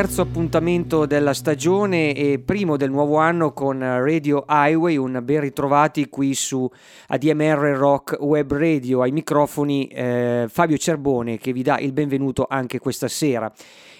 terzo 0.00 0.22
appuntamento 0.22 1.04
della 1.04 1.34
stagione 1.34 2.14
e 2.14 2.38
primo 2.38 2.78
del 2.78 2.90
nuovo 2.90 3.18
anno 3.18 3.52
con 3.52 3.80
Radio 3.80 4.46
Highway, 4.48 4.96
un 4.96 5.20
ben 5.22 5.40
ritrovati 5.40 6.08
qui 6.08 6.32
su 6.32 6.66
ADMR 7.08 7.76
Rock 7.76 8.16
Web 8.18 8.50
Radio. 8.54 9.02
Ai 9.02 9.10
microfoni 9.10 9.88
eh, 9.88 10.46
Fabio 10.48 10.78
Cerbone 10.78 11.36
che 11.36 11.52
vi 11.52 11.62
dà 11.62 11.78
il 11.78 11.92
benvenuto 11.92 12.46
anche 12.48 12.78
questa 12.78 13.08
sera. 13.08 13.52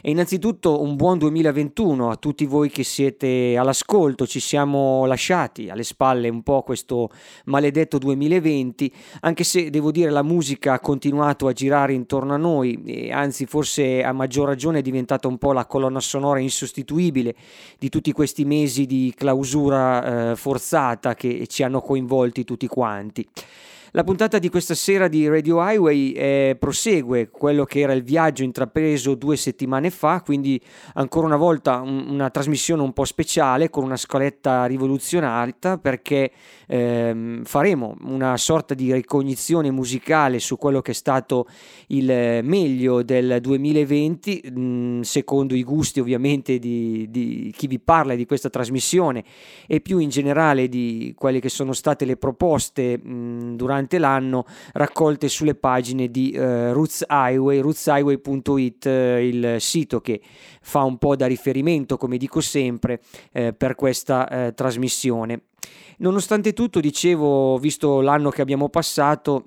E 0.02 0.10
innanzitutto 0.10 0.80
un 0.80 0.96
buon 0.96 1.18
2021 1.18 2.08
a 2.08 2.16
tutti 2.16 2.46
voi 2.46 2.70
che 2.70 2.84
siete 2.84 3.56
all'ascolto, 3.58 4.26
ci 4.26 4.40
siamo 4.40 5.04
lasciati 5.04 5.68
alle 5.68 5.82
spalle 5.82 6.30
un 6.30 6.42
po' 6.42 6.62
questo 6.62 7.10
maledetto 7.44 7.98
2020, 7.98 8.90
anche 9.20 9.44
se 9.44 9.68
devo 9.68 9.90
dire 9.90 10.08
la 10.08 10.22
musica 10.22 10.72
ha 10.72 10.80
continuato 10.80 11.48
a 11.48 11.52
girare 11.52 11.92
intorno 11.92 12.32
a 12.32 12.38
noi 12.38 13.10
anzi 13.12 13.44
forse 13.44 14.02
a 14.02 14.12
maggior 14.12 14.48
ragione 14.48 14.78
è 14.78 14.82
diventata 14.82 15.28
un 15.28 15.36
po' 15.36 15.52
la 15.52 15.66
colonna 15.66 16.00
sonora 16.00 16.38
insostituibile 16.38 17.34
di 17.78 17.90
tutti 17.90 18.12
questi 18.12 18.46
mesi 18.46 18.86
di 18.86 19.12
clausura 19.14 20.30
eh, 20.30 20.36
forzata 20.36 21.14
che 21.14 21.46
ci 21.46 21.62
hanno 21.62 21.82
coinvolti 21.82 22.44
tutti 22.44 22.66
quanti. 22.66 23.28
La 23.92 24.04
puntata 24.04 24.38
di 24.38 24.48
questa 24.48 24.76
sera 24.76 25.08
di 25.08 25.26
Radio 25.26 25.56
Highway 25.60 26.12
eh, 26.12 26.56
prosegue 26.56 27.28
quello 27.28 27.64
che 27.64 27.80
era 27.80 27.92
il 27.92 28.04
viaggio 28.04 28.44
intrapreso 28.44 29.16
due 29.16 29.36
settimane 29.36 29.90
fa, 29.90 30.22
quindi 30.22 30.60
ancora 30.94 31.26
una 31.26 31.36
volta 31.36 31.80
un, 31.80 32.06
una 32.08 32.30
trasmissione 32.30 32.82
un 32.82 32.92
po' 32.92 33.04
speciale 33.04 33.68
con 33.68 33.82
una 33.82 33.96
scaletta 33.96 34.66
rivoluzionata 34.66 35.76
perché 35.78 36.30
ehm, 36.68 37.42
faremo 37.42 37.96
una 38.02 38.36
sorta 38.36 38.74
di 38.74 38.92
ricognizione 38.92 39.72
musicale 39.72 40.38
su 40.38 40.56
quello 40.56 40.82
che 40.82 40.92
è 40.92 40.94
stato 40.94 41.48
il 41.88 42.44
meglio 42.44 43.02
del 43.02 43.38
2020, 43.40 44.42
mh, 44.44 44.60
mm, 44.60 45.00
secondo 45.00 45.56
i 45.56 45.64
gusti 45.64 45.98
ovviamente 45.98 46.60
di, 46.60 47.08
di 47.10 47.52
chi 47.56 47.66
vi 47.66 47.80
parla 47.80 48.14
di 48.14 48.24
questa 48.24 48.50
trasmissione 48.50 49.24
e 49.66 49.80
più 49.80 49.98
in 49.98 50.10
generale 50.10 50.68
di 50.68 51.12
quelle 51.18 51.40
che 51.40 51.48
sono 51.48 51.72
state 51.72 52.04
le 52.04 52.16
proposte 52.16 52.96
mh, 52.96 53.12
mm, 53.12 53.54
durante 53.56 53.78
durante 53.80 53.98
l'anno 53.98 54.44
raccolte 54.72 55.28
sulle 55.28 55.54
pagine 55.54 56.10
di 56.10 56.30
eh, 56.32 56.72
Roots 56.72 57.04
Highway, 57.08 57.60
rootshighway.it, 57.60 58.86
eh, 58.86 59.26
il 59.26 59.56
sito 59.58 60.00
che 60.00 60.20
fa 60.60 60.82
un 60.82 60.98
po' 60.98 61.16
da 61.16 61.26
riferimento, 61.26 61.96
come 61.96 62.18
dico 62.18 62.40
sempre, 62.40 63.00
eh, 63.32 63.52
per 63.52 63.74
questa 63.74 64.28
eh, 64.28 64.54
trasmissione. 64.54 65.44
Nonostante 65.98 66.52
tutto, 66.52 66.80
dicevo, 66.80 67.58
visto 67.58 68.00
l'anno 68.00 68.30
che 68.30 68.42
abbiamo 68.42 68.68
passato, 68.68 69.44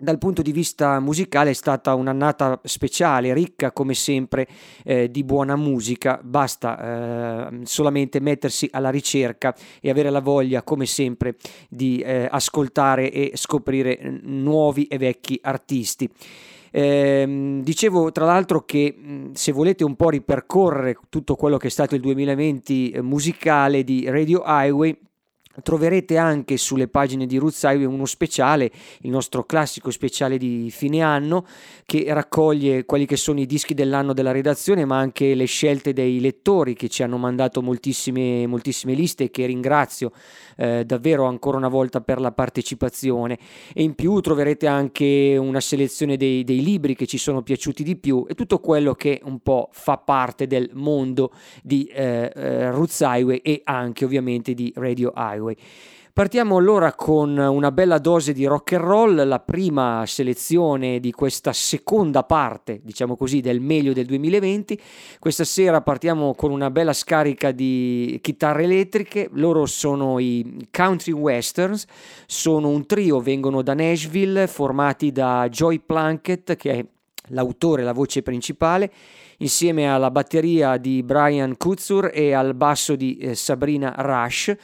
dal 0.00 0.18
punto 0.18 0.42
di 0.42 0.52
vista 0.52 1.00
musicale 1.00 1.50
è 1.50 1.54
stata 1.54 1.94
un'annata 1.94 2.60
speciale, 2.62 3.34
ricca 3.34 3.72
come 3.72 3.94
sempre 3.94 4.46
eh, 4.84 5.10
di 5.10 5.24
buona 5.24 5.56
musica, 5.56 6.20
basta 6.22 7.48
eh, 7.48 7.60
solamente 7.64 8.20
mettersi 8.20 8.68
alla 8.70 8.90
ricerca 8.90 9.54
e 9.80 9.90
avere 9.90 10.10
la 10.10 10.20
voglia 10.20 10.62
come 10.62 10.86
sempre 10.86 11.34
di 11.68 11.98
eh, 11.98 12.28
ascoltare 12.30 13.10
e 13.10 13.32
scoprire 13.34 14.20
nuovi 14.22 14.84
e 14.84 14.98
vecchi 14.98 15.38
artisti. 15.42 16.08
Eh, 16.70 17.60
dicevo 17.62 18.12
tra 18.12 18.26
l'altro 18.26 18.64
che 18.64 19.30
se 19.32 19.52
volete 19.52 19.84
un 19.84 19.96
po' 19.96 20.10
ripercorrere 20.10 20.98
tutto 21.08 21.34
quello 21.34 21.56
che 21.56 21.68
è 21.68 21.70
stato 21.70 21.94
il 21.94 22.02
2020 22.02 22.90
eh, 22.90 23.02
musicale 23.02 23.82
di 23.82 24.08
Radio 24.08 24.42
Highway, 24.46 24.96
Troverete 25.62 26.16
anche 26.16 26.56
sulle 26.56 26.88
pagine 26.88 27.26
di 27.26 27.36
Roots 27.36 27.62
Highway 27.62 27.84
uno 27.84 28.06
speciale, 28.06 28.70
il 29.00 29.10
nostro 29.10 29.44
classico 29.44 29.90
speciale 29.90 30.38
di 30.38 30.70
fine 30.70 31.02
anno, 31.02 31.44
che 31.84 32.04
raccoglie 32.08 32.84
quelli 32.84 33.06
che 33.06 33.16
sono 33.16 33.40
i 33.40 33.46
dischi 33.46 33.74
dell'anno 33.74 34.12
della 34.12 34.32
redazione, 34.32 34.84
ma 34.84 34.98
anche 34.98 35.34
le 35.34 35.46
scelte 35.46 35.92
dei 35.92 36.20
lettori 36.20 36.74
che 36.74 36.88
ci 36.88 37.02
hanno 37.02 37.16
mandato 37.16 37.62
moltissime, 37.62 38.46
moltissime 38.46 38.94
liste 38.94 39.30
che 39.30 39.46
ringrazio 39.46 40.12
eh, 40.56 40.84
davvero 40.84 41.24
ancora 41.24 41.56
una 41.56 41.68
volta 41.68 42.00
per 42.00 42.20
la 42.20 42.32
partecipazione. 42.32 43.38
E 43.72 43.82
in 43.82 43.94
più 43.94 44.20
troverete 44.20 44.66
anche 44.66 45.36
una 45.38 45.60
selezione 45.60 46.16
dei, 46.16 46.44
dei 46.44 46.62
libri 46.62 46.94
che 46.94 47.06
ci 47.06 47.18
sono 47.18 47.42
piaciuti 47.42 47.82
di 47.82 47.96
più 47.96 48.24
e 48.28 48.34
tutto 48.34 48.58
quello 48.58 48.94
che 48.94 49.20
un 49.24 49.40
po' 49.40 49.68
fa 49.72 49.96
parte 49.96 50.46
del 50.46 50.70
mondo 50.74 51.32
di 51.62 51.84
eh, 51.86 52.30
eh, 52.34 52.70
Roots 52.70 53.00
Highway 53.00 53.38
e 53.38 53.60
anche 53.64 54.04
ovviamente 54.04 54.54
di 54.54 54.72
Radio 54.76 55.12
Highway. 55.16 55.47
Highway. 55.48 55.56
Partiamo 56.12 56.56
allora 56.56 56.94
con 56.94 57.38
una 57.38 57.70
bella 57.70 57.98
dose 57.98 58.32
di 58.32 58.44
rock 58.44 58.72
and 58.72 58.82
roll, 58.82 59.28
la 59.28 59.38
prima 59.38 60.02
selezione 60.04 60.98
di 60.98 61.12
questa 61.12 61.52
seconda 61.52 62.24
parte, 62.24 62.80
diciamo 62.82 63.16
così, 63.16 63.40
del 63.40 63.60
meglio 63.60 63.92
del 63.92 64.06
2020. 64.06 64.80
Questa 65.20 65.44
sera 65.44 65.80
partiamo 65.80 66.34
con 66.34 66.50
una 66.50 66.72
bella 66.72 66.92
scarica 66.92 67.52
di 67.52 68.18
chitarre 68.20 68.64
elettriche, 68.64 69.28
loro 69.34 69.64
sono 69.66 70.18
i 70.18 70.66
Country 70.72 71.12
Westerns, 71.12 71.86
sono 72.26 72.68
un 72.68 72.84
trio, 72.86 73.20
vengono 73.20 73.62
da 73.62 73.74
Nashville, 73.74 74.48
formati 74.48 75.12
da 75.12 75.46
Joy 75.48 75.78
Plunkett, 75.78 76.56
che 76.56 76.72
è 76.72 76.84
l'autore, 77.28 77.84
la 77.84 77.92
voce 77.92 78.22
principale, 78.22 78.90
insieme 79.38 79.88
alla 79.88 80.10
batteria 80.10 80.78
di 80.78 81.00
Brian 81.04 81.56
Kutzur 81.56 82.10
e 82.12 82.32
al 82.32 82.54
basso 82.54 82.96
di 82.96 83.16
eh, 83.18 83.34
Sabrina 83.36 83.94
Rush. 83.98 84.56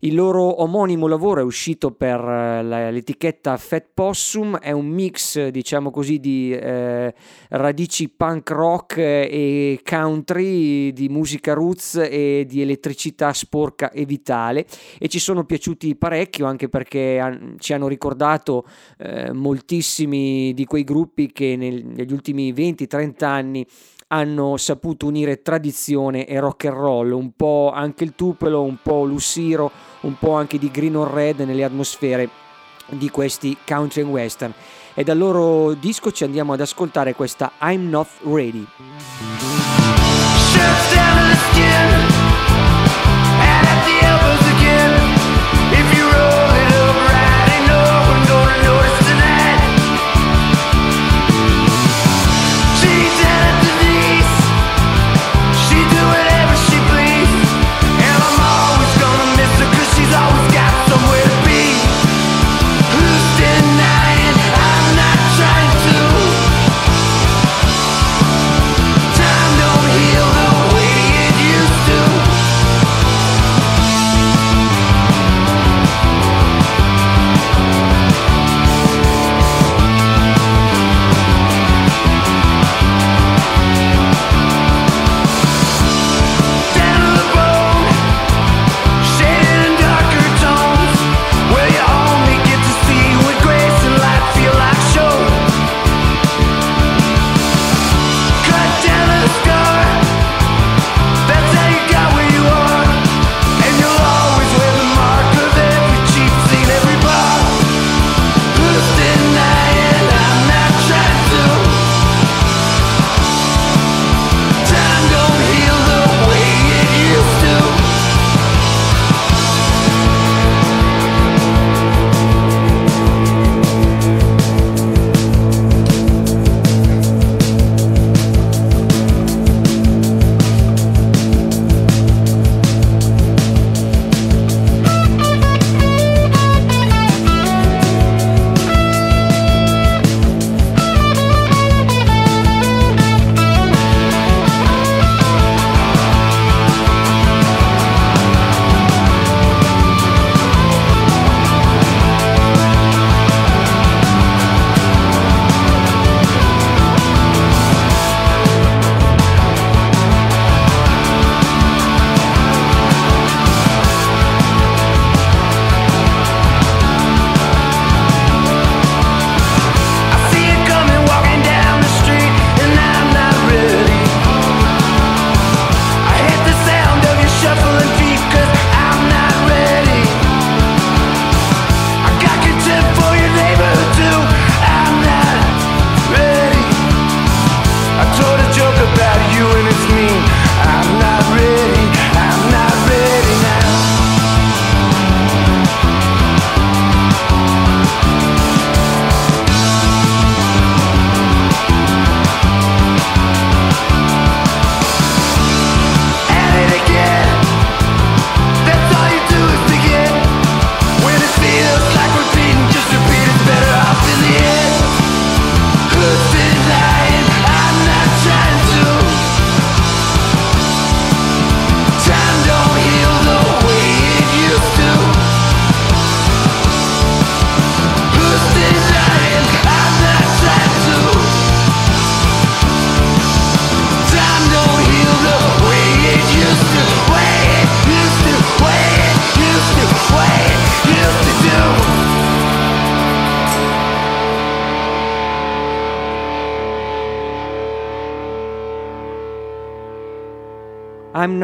Il 0.00 0.14
loro 0.14 0.62
omonimo 0.62 1.08
lavoro 1.08 1.40
è 1.40 1.44
uscito 1.44 1.90
per 1.90 2.20
eh, 2.20 2.62
l'etichetta 2.92 3.56
Fat 3.56 3.88
Possum, 3.92 4.56
è 4.58 4.70
un 4.70 4.86
mix, 4.86 5.48
diciamo 5.48 5.90
così, 5.90 6.20
di 6.20 6.52
eh, 6.52 7.12
radici 7.48 8.08
punk 8.08 8.50
rock 8.50 8.98
e 8.98 9.80
country, 9.82 10.92
di 10.92 11.08
musica 11.08 11.52
roots 11.52 11.96
e 11.96 12.44
di 12.46 12.60
elettricità 12.62 13.32
sporca 13.32 13.90
e 13.90 14.04
vitale. 14.04 14.66
E 15.00 15.08
ci 15.08 15.18
sono 15.18 15.44
piaciuti 15.44 15.96
parecchio 15.96 16.46
anche 16.46 16.68
perché 16.68 17.56
ci 17.58 17.72
hanno 17.72 17.88
ricordato 17.88 18.66
eh, 18.98 19.32
moltissimi 19.32 20.54
di 20.54 20.64
quei 20.64 20.84
gruppi 20.84 21.32
che 21.32 21.56
nel, 21.56 21.84
negli 21.84 22.12
ultimi 22.12 22.52
20-30 22.52 23.24
anni 23.24 23.66
hanno 24.08 24.56
saputo 24.56 25.06
unire 25.06 25.42
tradizione 25.42 26.26
e 26.26 26.38
rock 26.38 26.66
and 26.66 26.76
roll, 26.76 27.12
un 27.12 27.32
po' 27.36 27.70
anche 27.74 28.04
il 28.04 28.14
Tupelo, 28.14 28.62
un 28.62 28.78
po' 28.82 29.04
Luciro, 29.04 29.70
un 30.00 30.18
po' 30.18 30.34
anche 30.34 30.58
di 30.58 30.70
Green 30.70 30.96
or 30.96 31.10
Red 31.10 31.40
nelle 31.40 31.64
atmosfere 31.64 32.28
di 32.88 33.10
questi 33.10 33.56
country 33.66 34.02
and 34.02 34.10
western. 34.10 34.52
E 34.94 35.04
dal 35.04 35.18
loro 35.18 35.74
disco 35.74 36.10
ci 36.10 36.24
andiamo 36.24 36.52
ad 36.54 36.60
ascoltare 36.60 37.14
questa 37.14 37.52
I'm 37.60 37.88
Not 37.88 38.08
Ready. 38.22 38.66
used 40.58 42.07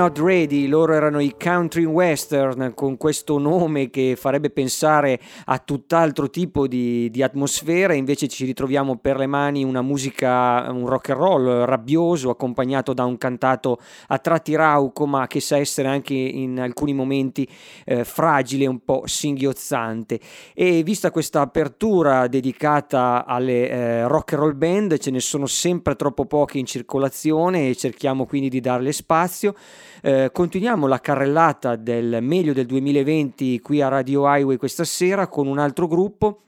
Not 0.04 0.18
Ready, 0.18 0.68
loro 0.68 0.92
erano 0.92 1.18
i 1.18 1.33
Country 1.44 1.84
Western 1.84 2.72
con 2.74 2.96
questo 2.96 3.36
nome 3.36 3.90
che 3.90 4.16
farebbe 4.16 4.48
pensare 4.48 5.20
a 5.44 5.58
tutt'altro 5.58 6.30
tipo 6.30 6.66
di, 6.66 7.10
di, 7.10 7.22
atmosfera, 7.22 7.92
invece 7.92 8.28
ci 8.28 8.46
ritroviamo 8.46 8.96
per 8.96 9.18
le 9.18 9.26
mani 9.26 9.62
una 9.62 9.82
musica, 9.82 10.66
un 10.70 10.86
rock 10.86 11.10
and 11.10 11.20
roll 11.20 11.64
rabbioso 11.64 12.30
accompagnato 12.30 12.94
da 12.94 13.04
un 13.04 13.18
cantato 13.18 13.78
a 14.06 14.18
tratti 14.18 14.54
rauco 14.54 15.04
ma 15.04 15.26
che 15.26 15.40
sa 15.40 15.58
essere 15.58 15.88
anche 15.88 16.14
in 16.14 16.58
alcuni 16.58 16.94
momenti 16.94 17.46
eh, 17.84 18.04
fragile, 18.04 18.66
un 18.66 18.82
po' 18.82 19.02
singhiozzante. 19.04 20.18
E 20.54 20.82
vista 20.82 21.10
questa 21.10 21.42
apertura 21.42 22.26
dedicata 22.26 23.26
alle 23.26 23.68
eh, 23.68 24.08
rock 24.08 24.32
and 24.32 24.42
roll 24.42 24.56
band, 24.56 24.96
ce 24.96 25.10
ne 25.10 25.20
sono 25.20 25.44
sempre 25.44 25.94
troppo 25.94 26.24
poche 26.24 26.56
in 26.56 26.64
circolazione 26.64 27.68
e 27.68 27.76
cerchiamo 27.76 28.24
quindi 28.24 28.48
di 28.48 28.60
darle 28.60 28.92
spazio. 28.92 29.54
Eh, 30.00 30.30
continuiamo 30.32 30.86
la 30.86 31.00
carrellata 31.00 31.32
del 31.76 32.18
meglio 32.22 32.52
del 32.52 32.66
2020 32.66 33.60
qui 33.60 33.80
a 33.80 33.88
Radio 33.88 34.22
Highway 34.22 34.56
questa 34.56 34.84
sera 34.84 35.26
con 35.26 35.46
un 35.46 35.58
altro 35.58 35.86
gruppo 35.88 36.40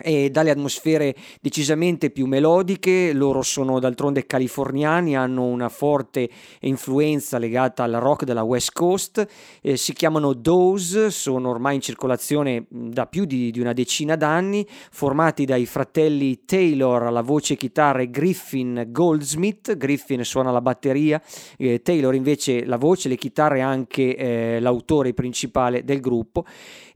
e 0.00 0.30
dalle 0.30 0.50
atmosfere 0.50 1.16
decisamente 1.40 2.10
più 2.10 2.26
melodiche, 2.26 3.12
loro 3.12 3.42
sono 3.42 3.80
d'altronde 3.80 4.26
californiani, 4.26 5.16
hanno 5.16 5.44
una 5.44 5.68
forte 5.68 6.30
influenza 6.60 7.38
legata 7.38 7.82
al 7.82 7.94
rock 7.94 8.22
della 8.22 8.44
West 8.44 8.72
Coast, 8.72 9.26
eh, 9.60 9.76
si 9.76 9.92
chiamano 9.92 10.34
Dose, 10.34 11.10
sono 11.10 11.50
ormai 11.50 11.74
in 11.74 11.80
circolazione 11.80 12.66
da 12.68 13.06
più 13.06 13.24
di, 13.24 13.50
di, 13.50 13.58
una 13.58 13.72
decina 13.72 14.14
d'anni, 14.14 14.64
formati 14.68 15.44
dai 15.44 15.66
fratelli 15.66 16.44
Taylor 16.44 17.02
alla 17.02 17.22
voce 17.22 17.56
chitarra 17.56 18.00
e 18.00 18.10
Griffin 18.10 18.86
Goldsmith, 18.90 19.76
Griffin 19.76 20.24
suona 20.24 20.52
la 20.52 20.60
batteria, 20.60 21.20
eh, 21.56 21.82
Taylor 21.82 22.14
invece 22.14 22.64
la 22.64 22.76
voce, 22.76 23.08
le 23.08 23.16
chitarre 23.16 23.58
e 23.58 23.62
anche 23.62 24.14
eh, 24.14 24.60
l'autore 24.60 25.12
principale 25.12 25.84
del 25.84 26.00
gruppo. 26.00 26.44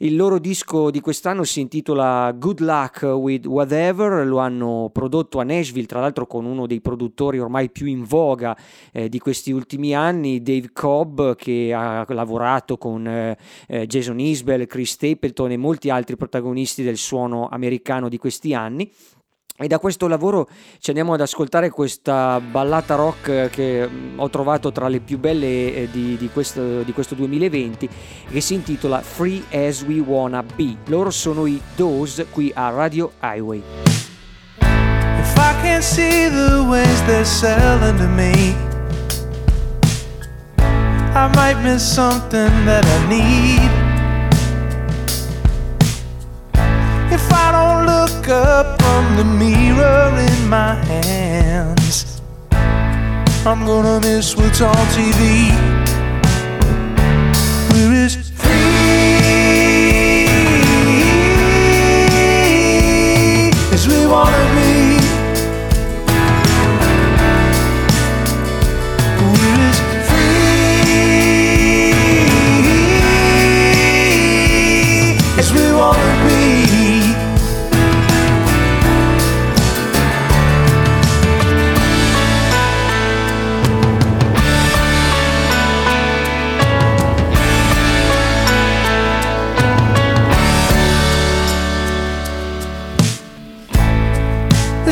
Il 0.03 0.17
loro 0.17 0.41
disco 0.41 0.91
di 0.91 1.01
quest'anno 1.01 1.45
si 1.45 1.61
intitola 1.61 2.33
Good 2.33 2.59
Luck 2.59 3.03
with 3.03 3.47
Whatever, 3.47 4.27
lo 4.27 4.39
hanno 4.39 4.91
prodotto 4.93 5.39
a 5.39 5.45
Nashville, 5.45 5.87
tra 5.87 6.01
l'altro 6.01 6.27
con 6.27 6.45
uno 6.45 6.67
dei 6.67 6.81
produttori 6.81 7.39
ormai 7.39 7.71
più 7.71 7.87
in 7.87 8.03
voga 8.03 8.57
eh, 8.91 9.09
di 9.09 9.21
questi 9.21 9.53
ultimi 9.53 9.95
anni, 9.95 10.43
Dave 10.43 10.71
Cobb, 10.73 11.35
che 11.37 11.73
ha 11.73 12.05
lavorato 12.09 12.79
con 12.79 13.07
eh, 13.07 13.39
eh 13.69 13.87
Jason 13.87 14.19
Isbell, 14.19 14.67
Chris 14.67 14.91
Stapleton 14.91 15.53
e 15.53 15.57
molti 15.57 15.89
altri 15.89 16.17
protagonisti 16.17 16.83
del 16.83 16.97
suono 16.97 17.47
americano 17.49 18.09
di 18.09 18.19
questi 18.19 18.55
anni. 18.55 18.91
E 19.59 19.67
da 19.67 19.79
questo 19.79 20.09
lavoro 20.09 20.49
ci 20.81 20.91
andiamo 20.91 21.13
ad 21.13 21.21
ascoltare 21.21 21.69
questa 21.69 22.41
ballata 22.41 22.95
rock 22.95 23.51
che 23.51 23.87
mm, 23.87 24.19
ho 24.19 24.31
trovato 24.31 24.73
tra 24.73 24.89
le 24.89 25.01
più 25.01 25.19
belle 25.19 25.75
eh, 25.75 25.89
di, 25.91 26.17
di, 26.17 26.31
questo, 26.31 26.83
di 26.83 26.93
questo 26.93 27.15
2020 27.15 27.89
che 28.31 28.41
si 28.41 28.55
intitola 28.55 29.03
Free 29.03 29.43
As 29.51 29.83
We 29.83 30.01
Wanna 30.01 30.43
Be. 30.43 30.77
Loro 30.87 31.11
sono 31.11 31.45
i 31.47 31.61
Dose 31.77 32.27
qui 32.27 32.51
a 32.55 32.71
Radio 32.71 33.13
Highway. 33.21 33.63
If 34.59 35.37
I 35.37 35.55
can't 35.63 35.83
see 35.83 36.31
the 36.31 36.65
ways 36.69 37.05
they're 37.05 37.25
selling 37.25 37.99
to 37.99 38.09
me 38.09 38.55
I 41.15 41.29
might 41.35 41.63
miss 41.63 41.83
something 41.83 42.65
that 42.65 42.85
I 42.87 43.07
need 43.07 43.92
if 47.13 47.31
I 47.31 47.53
don't 47.53 47.85
look 47.85 48.29
up 48.29 48.81
from 48.81 49.17
the 49.17 49.25
mirror 49.25 50.09
in 50.29 50.49
my 50.49 50.75
hands. 50.87 52.23
I'm 53.45 53.67
gonna 53.67 54.01
miss 54.01 54.37
what's 54.37 54.61
on 54.63 54.87
TV. 54.97 55.51
Where 57.71 57.93
is 58.05 58.15
free 58.41 58.73
as 63.75 63.87
we 63.87 64.07
wanna 64.07 64.42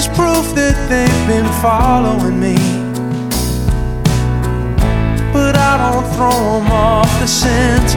that 0.09 0.89
they've 0.89 1.27
been 1.29 1.47
following 1.61 2.41
me. 2.41 2.57
But 5.33 5.57
I 5.57 5.77
don't 5.77 6.07
throw 6.15 6.31
them 6.31 6.71
off 6.73 7.11
the 7.21 7.27
scent. 7.27 7.89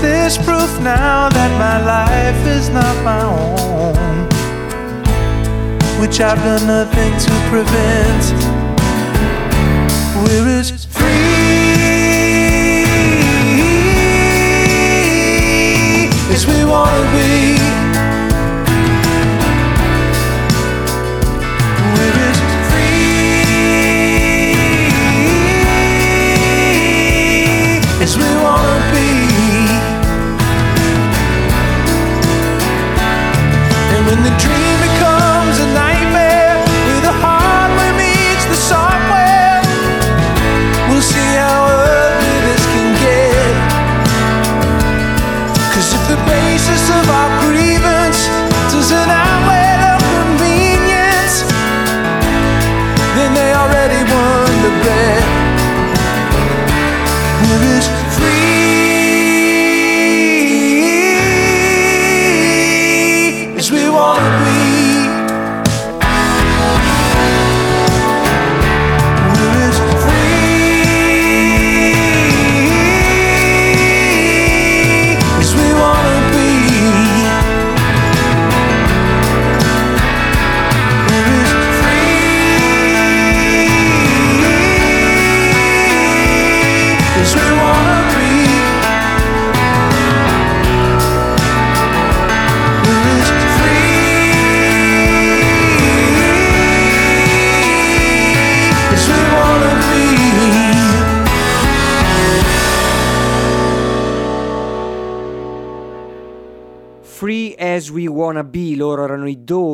There's 0.00 0.38
proof 0.38 0.80
now 0.80 1.28
that 1.28 1.50
my 1.58 1.84
life 1.84 2.46
is 2.46 2.68
not 2.70 2.96
my 3.04 3.22
own, 3.22 4.28
which 6.00 6.20
I've 6.20 6.38
done 6.38 6.66
nothing 6.66 7.12
to 7.26 7.32
prevent. 7.50 8.24
Where 10.22 10.48
is 10.58 10.86
free 10.86 11.12
as 16.34 16.46
we 16.46 16.64
wanna 16.64 17.02
be? 17.12 17.81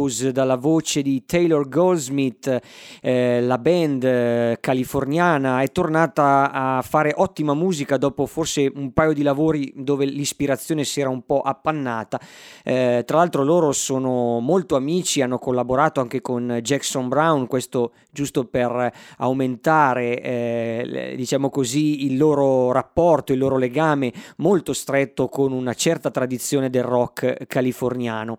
Dose 0.09 0.33
dalla 0.33 0.57
voce 0.57 1.03
di 1.03 1.27
Taylor 1.27 1.69
Goldsmith, 1.69 2.61
eh, 3.03 3.43
la 3.43 3.59
band 3.59 4.05
eh, 4.05 4.57
californiana 4.59 5.61
è 5.61 5.71
tornata 5.71 6.51
a 6.51 6.81
fare 6.83 7.13
ottima 7.15 7.53
musica 7.53 7.99
dopo 7.99 8.25
forse 8.25 8.73
un 8.75 8.95
paio 8.95 9.13
di 9.13 9.23
lavori 9.23 9.71
dove 9.77 10.07
l'ispirazione 10.07 10.85
si 10.85 11.01
era 11.01 11.11
un 11.11 11.27
po' 11.27 11.43
appannata. 11.43 12.19
Eh, 12.65 13.03
tra 13.05 13.19
l'altro 13.19 13.45
loro 13.45 13.73
sono 13.73 14.41
molto 14.41 14.77
amici, 14.77 15.21
hanno 15.21 15.39
collaborato 15.39 16.01
anche 16.01 16.23
con 16.23 16.59
Jackson 16.63 17.09
Brown, 17.09 17.47
questo 17.47 17.93
giusto 18.11 18.47
per 18.47 18.91
aumentare 19.19 20.23
eh, 20.23 21.15
diciamo 21.17 21.51
così 21.51 22.07
il 22.07 22.17
loro 22.17 22.73
rapporto, 22.73 23.35
il 23.35 23.39
loro 23.39 23.59
legame 23.59 24.11
molto 24.37 24.73
stretto 24.73 25.29
con 25.29 25.53
una 25.53 25.75
certa 25.75 26.11
tradizione 26.11 26.71
del 26.71 26.85
rock 26.85 27.47
californiano. 27.47 28.39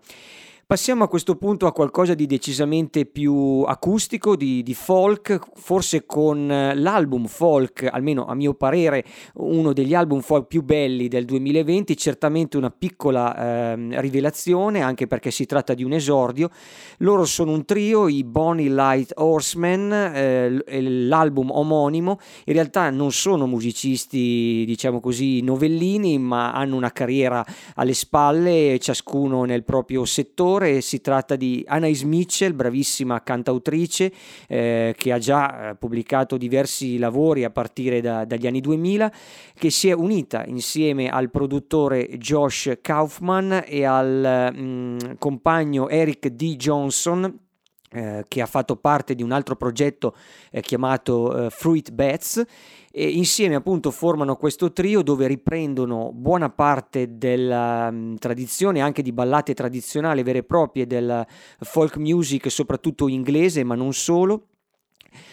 Passiamo 0.70 1.02
a 1.02 1.08
questo 1.08 1.34
punto 1.34 1.66
a 1.66 1.72
qualcosa 1.72 2.14
di 2.14 2.26
decisamente 2.26 3.04
più 3.04 3.64
acustico, 3.66 4.36
di, 4.36 4.62
di, 4.62 4.72
folk, 4.72 5.36
forse 5.54 6.06
con 6.06 6.48
eh, 6.48 6.76
l'album 6.76 7.26
folk, 7.26 7.88
almeno 7.90 8.26
a 8.26 8.36
mio 8.36 8.54
parere 8.54 9.04
uno 9.34 9.72
degli 9.72 9.94
album 9.94 10.20
folk 10.20 10.46
più 10.46 10.62
belli 10.62 11.08
del 11.08 11.24
2020, 11.24 11.96
certamente 11.96 12.56
una 12.56 12.70
piccola 12.70 13.36
eh, 13.72 14.00
rivelazione, 14.00 14.80
anche 14.80 15.08
perché 15.08 15.32
si 15.32 15.44
tratta 15.44 15.74
di 15.74 15.82
un 15.82 15.92
esordio. 15.92 16.50
Loro 16.98 17.24
sono 17.24 17.50
un 17.50 17.64
trio, 17.64 18.06
i 18.06 18.22
Bonnie 18.22 18.70
Light 18.70 19.10
Horsemen, 19.16 19.90
eh, 19.92 20.80
l'album 21.08 21.50
omonimo, 21.50 22.20
in 22.44 22.52
realtà 22.52 22.90
non 22.90 23.10
sono 23.10 23.48
musicisti, 23.48 24.62
diciamo 24.64 25.00
così, 25.00 25.40
novellini, 25.40 26.16
ma 26.20 26.52
hanno 26.52 26.76
una 26.76 26.92
carriera 26.92 27.44
alle 27.74 27.94
spalle, 27.94 28.78
ciascuno 28.78 29.42
nel 29.42 29.64
proprio 29.64 30.04
settore 30.04 30.59
autore, 30.60 30.80
si 30.80 31.00
tratta 31.00 31.36
di 31.36 31.64
Anais 31.66 32.02
Mitchell, 32.02 32.54
bravissima 32.54 33.22
cantautrice 33.22 34.12
eh, 34.46 34.94
che 34.96 35.12
ha 35.12 35.18
già 35.18 35.70
eh, 35.70 35.74
pubblicato 35.76 36.36
diversi 36.36 36.98
lavori 36.98 37.44
a 37.44 37.50
partire 37.50 38.00
da, 38.00 38.24
dagli 38.24 38.46
anni 38.46 38.60
2000, 38.60 39.12
che 39.54 39.70
si 39.70 39.88
è 39.88 39.92
unita 39.92 40.44
insieme 40.44 41.08
al 41.08 41.30
produttore 41.30 42.06
Josh 42.18 42.78
Kaufman 42.80 43.64
e 43.66 43.84
al 43.84 44.52
mh, 44.54 44.60
mm, 44.60 44.98
compagno 45.18 45.88
Eric 45.88 46.28
D. 46.28 46.56
Johnson 46.56 47.48
eh, 47.92 48.24
che 48.28 48.40
ha 48.40 48.46
fatto 48.46 48.76
parte 48.76 49.14
di 49.14 49.22
un 49.22 49.32
altro 49.32 49.56
progetto 49.56 50.14
eh, 50.50 50.60
chiamato 50.60 51.46
eh, 51.46 51.50
Fruit 51.50 51.90
Bats 51.90 52.44
e 52.92 53.08
insieme 53.08 53.54
appunto 53.54 53.90
formano 53.90 54.36
questo 54.36 54.72
trio 54.72 55.02
dove 55.02 55.26
riprendono 55.26 56.12
buona 56.12 56.50
parte 56.50 57.18
della 57.18 57.88
um, 57.90 58.16
tradizione 58.16 58.80
anche 58.80 59.02
di 59.02 59.12
ballate 59.12 59.54
tradizionali 59.54 60.22
vere 60.22 60.38
e 60.38 60.42
proprie 60.44 60.86
del 60.86 61.26
folk 61.60 61.96
music 61.96 62.50
soprattutto 62.50 63.08
inglese 63.08 63.64
ma 63.64 63.74
non 63.74 63.92
solo 63.92 64.49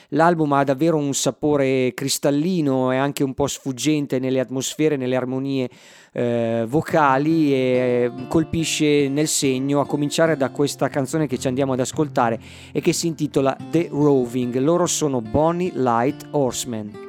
L'album 0.10 0.54
ha 0.54 0.64
davvero 0.64 0.98
un 0.98 1.14
sapore 1.14 1.94
cristallino 1.94 2.92
e 2.92 2.98
anche 2.98 3.24
un 3.24 3.34
po' 3.34 3.48
sfuggente 3.48 4.20
nelle 4.20 4.40
atmosfere, 4.40 4.96
nelle 4.96 5.16
armonie 5.16 5.70
eh, 6.14 6.66
vocali 6.68 7.54
e 7.54 8.12
colpisce 8.28 9.10
nel 9.10 9.28
segno 9.28 9.80
a 9.80 9.86
cominciare 9.86 10.38
da 10.38 10.50
questa 10.50 10.88
canzone 10.88 11.28
che 11.28 11.38
ci 11.38 11.48
andiamo 11.48 11.74
ad 11.74 11.80
ascoltare 11.80 12.40
e 12.72 12.82
che 12.82 12.94
si 12.94 13.08
intitola 13.08 13.56
The 13.70 13.90
Roving. 13.92 14.58
Loro 14.58 14.86
sono 14.86 15.22
Bonnie 15.22 15.72
Light 15.74 16.28
Horseman. 16.32 17.07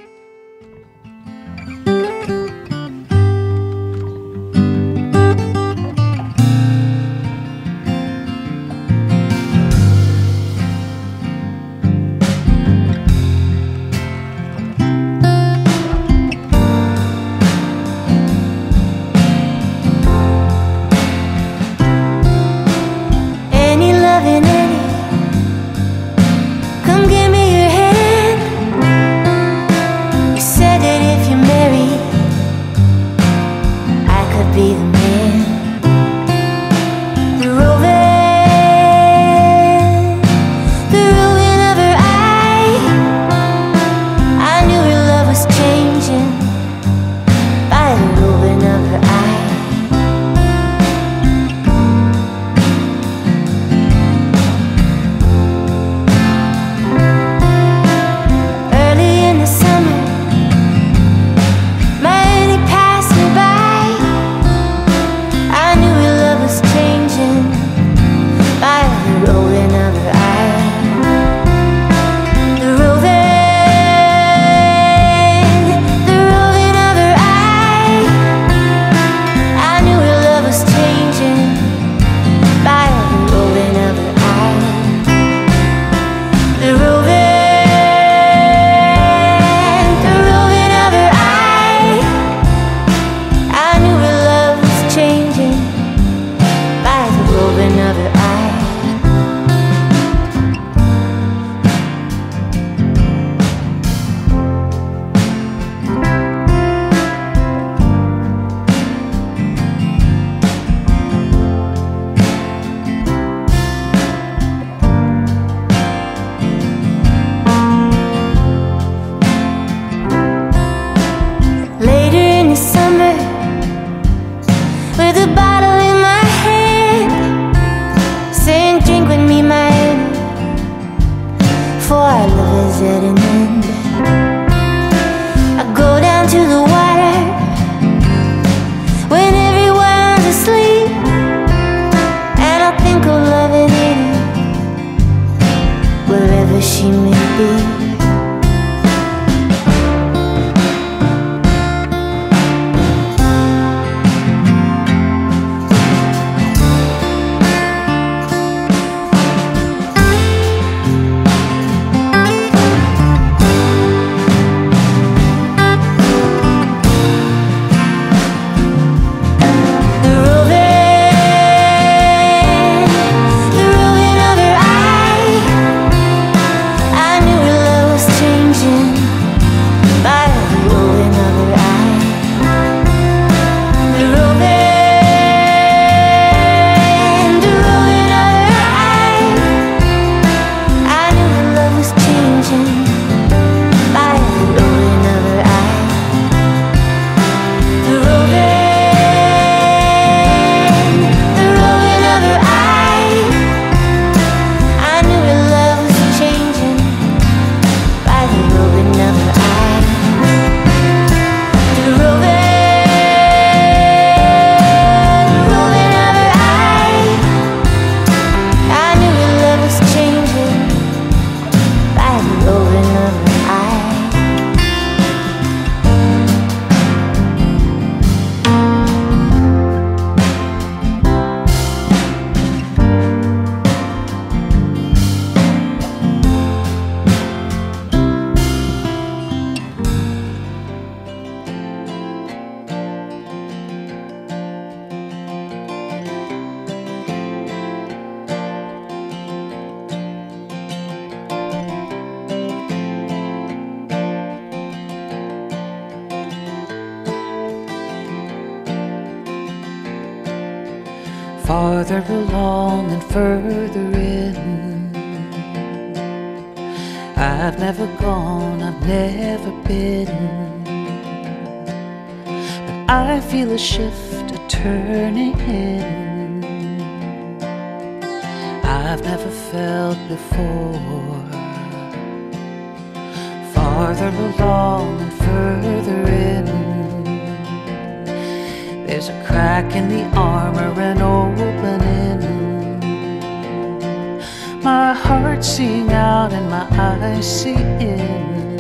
Heart 295.39 295.45
seeing 295.45 295.91
out 295.93 296.33
and 296.33 296.51
my 296.51 296.67
eyes 296.73 297.43
see 297.43 297.55
in. 297.55 298.57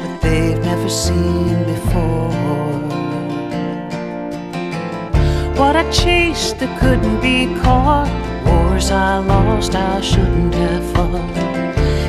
But 0.00 0.20
they've 0.20 0.58
never 0.58 0.88
seen 0.88 1.64
before. 1.64 2.30
What 5.56 5.76
I 5.76 5.88
chased 5.90 6.58
that 6.58 6.80
couldn't 6.80 7.20
be 7.20 7.46
caught. 7.62 8.10
Wars 8.44 8.90
I 8.90 9.18
lost 9.18 9.74
I 9.74 10.00
shouldn't 10.00 10.54
have 10.54 10.84
fought. 10.92 11.36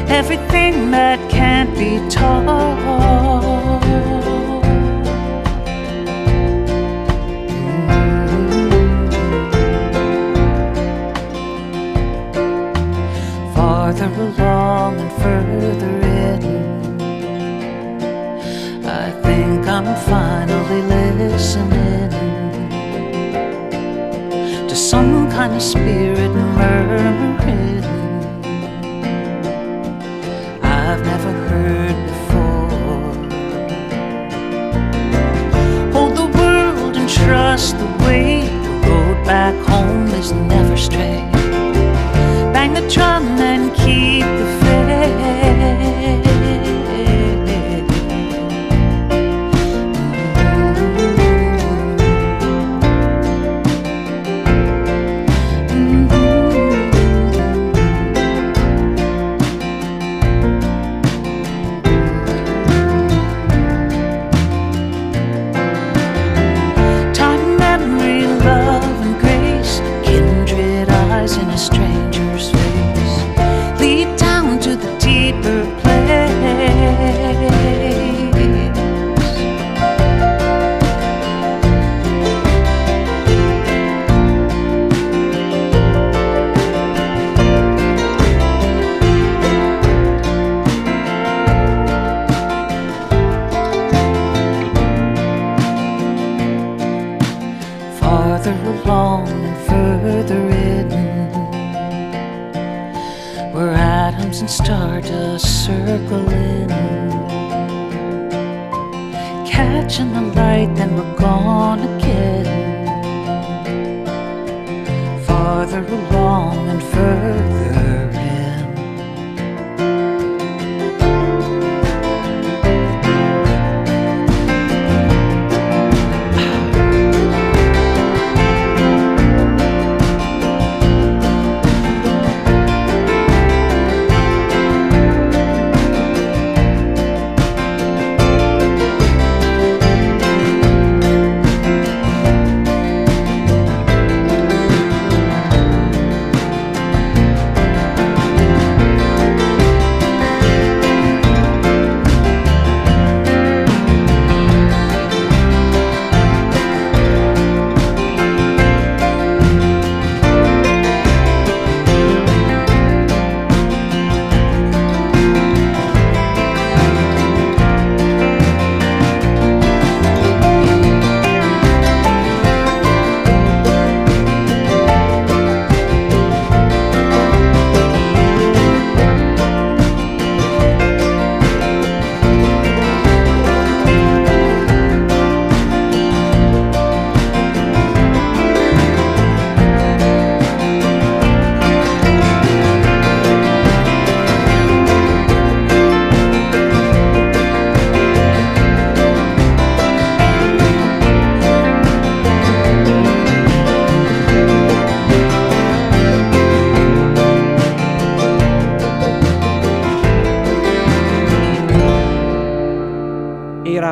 Everything 0.09 0.91
that 0.91 1.19
can't 1.29 1.73
be 1.77 1.99
taught. 2.09 2.73
Kind 25.33 25.55
of 25.55 25.63
spirit 25.63 26.29
murmuring 26.29 27.33
I've 30.61 31.03
never 31.03 31.31
heard 31.49 31.97
before. 32.11 33.13
Hold 35.91 36.15
the 36.17 36.29
world 36.37 36.95
and 36.95 37.09
trust 37.09 37.79
the 37.79 38.05
way 38.05 38.47
the 38.65 38.87
road 38.87 39.25
back 39.25 39.55
home 39.65 40.05
is 40.21 40.31
never 40.31 40.77
straight 40.77 41.31
bang 42.53 42.73
the 42.75 42.87
drum 42.87 43.25
and 43.39 43.73
keep 43.73 44.12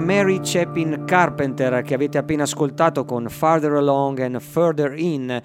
Mary 0.01 0.39
Chapin 0.43 1.03
Carpenter 1.05 1.83
che 1.83 1.93
avete 1.93 2.17
appena 2.17 2.43
ascoltato 2.43 3.05
con 3.05 3.29
Farther 3.29 3.73
Along 3.73 4.19
and 4.19 4.39
Further 4.39 4.97
In. 4.97 5.41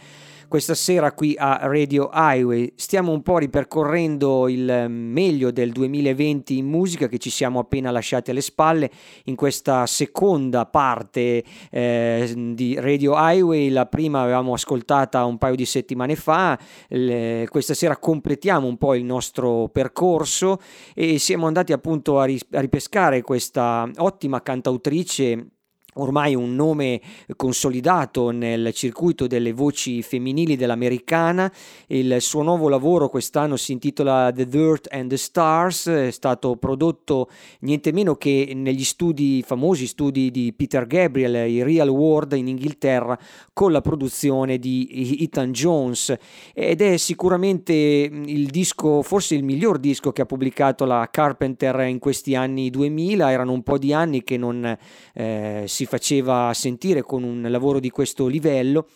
Questa 0.48 0.74
sera 0.74 1.10
qui 1.10 1.34
a 1.36 1.58
Radio 1.62 2.08
Highway 2.12 2.72
stiamo 2.76 3.10
un 3.10 3.20
po' 3.22 3.38
ripercorrendo 3.38 4.46
il 4.46 4.86
meglio 4.88 5.50
del 5.50 5.72
2020 5.72 6.58
in 6.58 6.66
musica 6.66 7.08
che 7.08 7.18
ci 7.18 7.30
siamo 7.30 7.58
appena 7.58 7.90
lasciati 7.90 8.30
alle 8.30 8.40
spalle 8.40 8.88
in 9.24 9.34
questa 9.34 9.86
seconda 9.86 10.64
parte 10.66 11.42
eh, 11.68 12.32
di 12.54 12.78
Radio 12.78 13.14
Highway. 13.16 13.70
La 13.70 13.86
prima 13.86 14.22
avevamo 14.22 14.52
ascoltata 14.52 15.24
un 15.24 15.36
paio 15.36 15.56
di 15.56 15.64
settimane 15.64 16.14
fa, 16.14 16.56
le, 16.88 17.48
questa 17.50 17.74
sera 17.74 17.96
completiamo 17.96 18.68
un 18.68 18.76
po' 18.76 18.94
il 18.94 19.04
nostro 19.04 19.68
percorso 19.72 20.60
e 20.94 21.18
siamo 21.18 21.48
andati 21.48 21.72
appunto 21.72 22.20
a, 22.20 22.24
ris- 22.24 22.46
a 22.52 22.60
ripescare 22.60 23.20
questa 23.20 23.90
ottima 23.96 24.40
cantautrice 24.42 25.55
ormai 25.96 26.34
un 26.34 26.54
nome 26.54 27.00
consolidato 27.36 28.30
nel 28.30 28.72
circuito 28.72 29.26
delle 29.26 29.52
voci 29.52 30.02
femminili 30.02 30.56
dell'americana. 30.56 31.52
Il 31.86 32.16
suo 32.20 32.42
nuovo 32.42 32.68
lavoro 32.68 33.08
quest'anno 33.08 33.56
si 33.56 33.72
intitola 33.72 34.32
The 34.34 34.46
Dirt 34.46 34.88
and 34.90 35.08
the 35.08 35.16
Stars, 35.16 35.88
è 35.88 36.10
stato 36.10 36.56
prodotto 36.56 37.28
niente 37.60 37.92
meno 37.92 38.16
che 38.16 38.52
negli 38.54 38.84
studi 38.84 39.42
famosi 39.46 39.86
studi 39.86 40.30
di 40.30 40.52
Peter 40.54 40.86
Gabriel, 40.86 41.48
i 41.48 41.62
Real 41.62 41.88
World 41.88 42.32
in 42.32 42.48
Inghilterra, 42.48 43.18
con 43.52 43.72
la 43.72 43.80
produzione 43.80 44.58
di 44.58 45.18
Ethan 45.20 45.52
Jones. 45.52 46.14
Ed 46.52 46.80
è 46.80 46.96
sicuramente 46.96 47.72
il 47.72 48.46
disco, 48.48 49.02
forse 49.02 49.34
il 49.34 49.44
miglior 49.44 49.78
disco 49.78 50.12
che 50.12 50.22
ha 50.22 50.26
pubblicato 50.26 50.84
la 50.84 51.08
Carpenter 51.10 51.80
in 51.80 51.98
questi 51.98 52.34
anni 52.34 52.70
2000, 52.70 53.30
erano 53.30 53.52
un 53.52 53.62
po' 53.62 53.78
di 53.78 53.92
anni 53.92 54.22
che 54.22 54.36
non 54.36 54.76
eh, 55.14 55.64
si 55.66 55.85
faceva 55.86 56.52
sentire 56.54 57.02
con 57.02 57.22
un 57.22 57.46
lavoro 57.48 57.80
di 57.80 57.90
questo 57.90 58.26
livello 58.26 58.86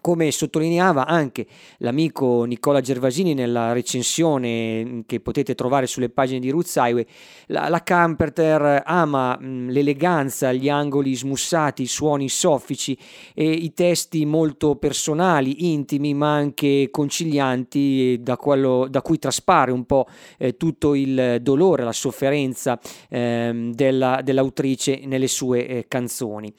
come 0.00 0.30
sottolineava 0.30 1.06
anche 1.06 1.46
l'amico 1.78 2.44
Nicola 2.44 2.80
Gervasini 2.80 3.34
nella 3.34 3.72
recensione 3.72 5.02
che 5.06 5.20
potete 5.20 5.54
trovare 5.54 5.86
sulle 5.86 6.08
pagine 6.08 6.40
di 6.40 6.50
Roots 6.50 6.76
Highway, 6.76 7.06
la, 7.46 7.68
la 7.68 7.82
Camperter 7.82 8.82
ama 8.84 9.36
mh, 9.38 9.70
l'eleganza, 9.70 10.52
gli 10.52 10.68
angoli 10.68 11.14
smussati, 11.14 11.82
i 11.82 11.86
suoni 11.86 12.28
soffici 12.28 12.96
e 13.34 13.50
i 13.50 13.72
testi 13.74 14.24
molto 14.24 14.76
personali, 14.76 15.70
intimi 15.70 16.14
ma 16.14 16.32
anche 16.32 16.88
concilianti 16.90 18.18
da, 18.22 18.36
quello, 18.36 18.86
da 18.88 19.02
cui 19.02 19.18
traspare 19.18 19.72
un 19.72 19.84
po' 19.84 20.06
eh, 20.38 20.56
tutto 20.56 20.94
il 20.94 21.38
dolore, 21.40 21.84
la 21.84 21.92
sofferenza 21.92 22.78
eh, 23.08 23.70
della, 23.72 24.20
dell'autrice 24.22 25.02
nelle 25.04 25.28
sue 25.28 25.66
eh, 25.66 25.84
canzoni 25.88 26.52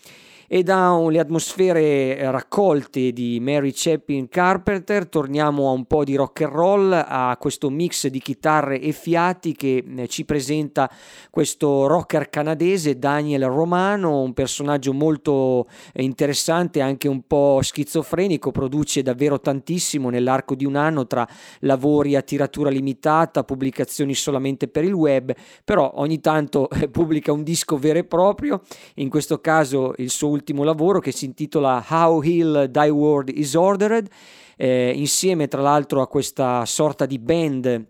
e 0.54 0.62
da 0.62 0.96
le 1.10 1.18
atmosfere 1.18 2.16
eh, 2.16 2.30
raccolte 2.30 3.12
di 3.12 3.40
Mary 3.42 3.72
Chapin 3.74 4.30
Carpenter 4.30 5.10
torniamo 5.10 5.68
a 5.68 5.72
un 5.72 5.86
po' 5.86 6.04
di 6.04 6.14
rock 6.14 6.42
and 6.42 6.52
roll, 6.52 6.92
a 6.94 7.36
questo 7.40 7.72
mix 7.72 8.06
di 8.06 8.20
chitarre 8.20 8.80
e 8.80 8.92
fiati 8.92 9.54
che 9.54 9.84
eh, 9.84 10.08
ci 10.08 10.26
presenta 10.26 10.88
questo 11.32 11.88
rocker 11.88 12.30
canadese 12.30 13.00
Daniel 13.00 13.48
Romano, 13.48 14.22
un 14.22 14.34
personaggio 14.34 14.94
molto 14.94 15.68
eh, 15.92 16.04
interessante, 16.04 16.82
anche 16.82 17.08
un 17.08 17.26
po' 17.26 17.58
schizofrenico, 17.64 18.52
produce 18.52 19.02
davvero 19.02 19.40
tantissimo 19.40 20.12
nell'arco 20.12 20.54
di 20.54 20.66
un 20.66 20.76
anno 20.76 21.08
tra 21.08 21.28
lavori 21.62 22.16
a 22.16 22.22
tiratura 22.22 22.70
limitata, 22.70 23.44
pubblicazioni 23.44 24.14
solamente 24.14 24.68
per 24.68 24.84
il 24.84 24.94
web, 24.94 25.34
però 25.66 25.94
ogni 25.96 26.20
tanto 26.20 26.70
pubblica 26.92 27.32
un 27.32 27.42
disco 27.42 27.76
vero 27.80 27.98
e 27.98 28.04
proprio, 28.04 28.62
in 28.98 29.10
questo 29.10 29.42
caso 29.42 29.96
il 29.98 30.12
suo 30.12 30.28
ultimo 30.28 30.42
ultimo 30.44 30.64
lavoro 30.66 31.00
che 31.00 31.14
si 31.14 31.24
intitola 31.24 31.84
How 31.88 32.22
Heal 32.22 32.70
Thy 32.70 32.90
World 32.90 33.30
is 33.30 33.54
Ordered, 33.54 34.10
eh, 34.58 34.92
insieme 34.94 35.48
tra 35.48 35.62
l'altro 35.62 36.02
a 36.02 36.08
questa 36.08 36.66
sorta 36.66 37.06
di 37.06 37.18
band 37.18 37.88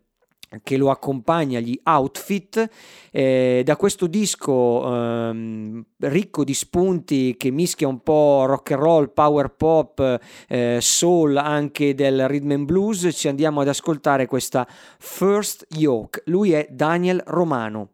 che 0.61 0.77
lo 0.77 0.91
accompagna, 0.91 1.59
gli 1.59 1.79
Outfit. 1.83 2.69
Eh, 3.09 3.63
da 3.65 3.75
questo 3.75 4.05
disco 4.05 4.85
ehm, 4.85 5.83
ricco 6.01 6.43
di 6.43 6.53
spunti 6.53 7.35
che 7.37 7.49
mischia 7.49 7.87
un 7.87 8.01
po' 8.01 8.45
rock 8.45 8.73
and 8.73 8.81
roll, 8.81 9.11
power 9.11 9.49
pop, 9.49 10.19
eh, 10.47 10.77
soul, 10.79 11.37
anche 11.37 11.95
del 11.95 12.27
rhythm 12.27 12.51
and 12.51 12.65
blues, 12.65 13.09
ci 13.13 13.27
andiamo 13.27 13.61
ad 13.61 13.67
ascoltare 13.67 14.27
questa 14.27 14.67
First 14.99 15.65
Yoke. 15.71 16.21
Lui 16.25 16.51
è 16.51 16.67
Daniel 16.69 17.23
Romano. 17.25 17.93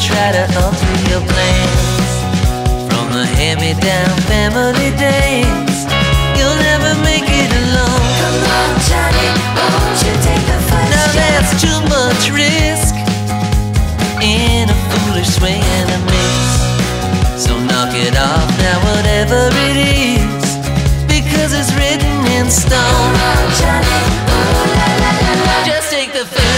Try 0.00 0.32
to 0.32 0.44
alter 0.64 0.94
your 1.12 1.20
plans. 1.28 2.10
From 2.88 3.12
the 3.12 3.26
hand-me-down 3.26 4.16
family 4.30 4.90
days 4.96 5.76
You'll 6.38 6.60
never 6.62 6.94
make 7.04 7.28
it 7.28 7.50
alone. 7.52 8.06
Come 8.22 8.40
on 8.56 8.70
Johnny, 8.88 9.28
won't 9.58 9.98
you 10.00 10.14
take 10.24 10.44
the 10.46 10.60
first 10.70 10.90
Now 10.94 11.08
that's 11.18 11.52
too 11.60 11.78
much 11.90 12.30
risk 12.30 12.94
In 14.22 14.70
a 14.70 14.78
foolish 14.88 15.30
swing 15.36 15.58
and 15.58 15.88
a 15.90 16.00
miss 16.08 17.44
So 17.44 17.58
knock 17.58 17.92
it 17.92 18.16
off 18.16 18.48
now 18.62 18.78
whatever 18.88 19.50
it 19.68 19.76
is 19.76 20.44
Because 21.10 21.52
it's 21.52 21.74
written 21.74 22.16
in 22.38 22.48
stone. 22.48 22.78
Come 22.78 23.20
on 23.26 23.46
Johnny, 23.58 24.00
ooh 24.32 24.64
la 24.70 24.88
la 25.02 25.12
la 25.18 25.34
la. 25.44 25.66
Just 25.66 25.90
take 25.90 26.12
the 26.12 26.24
first 26.24 26.49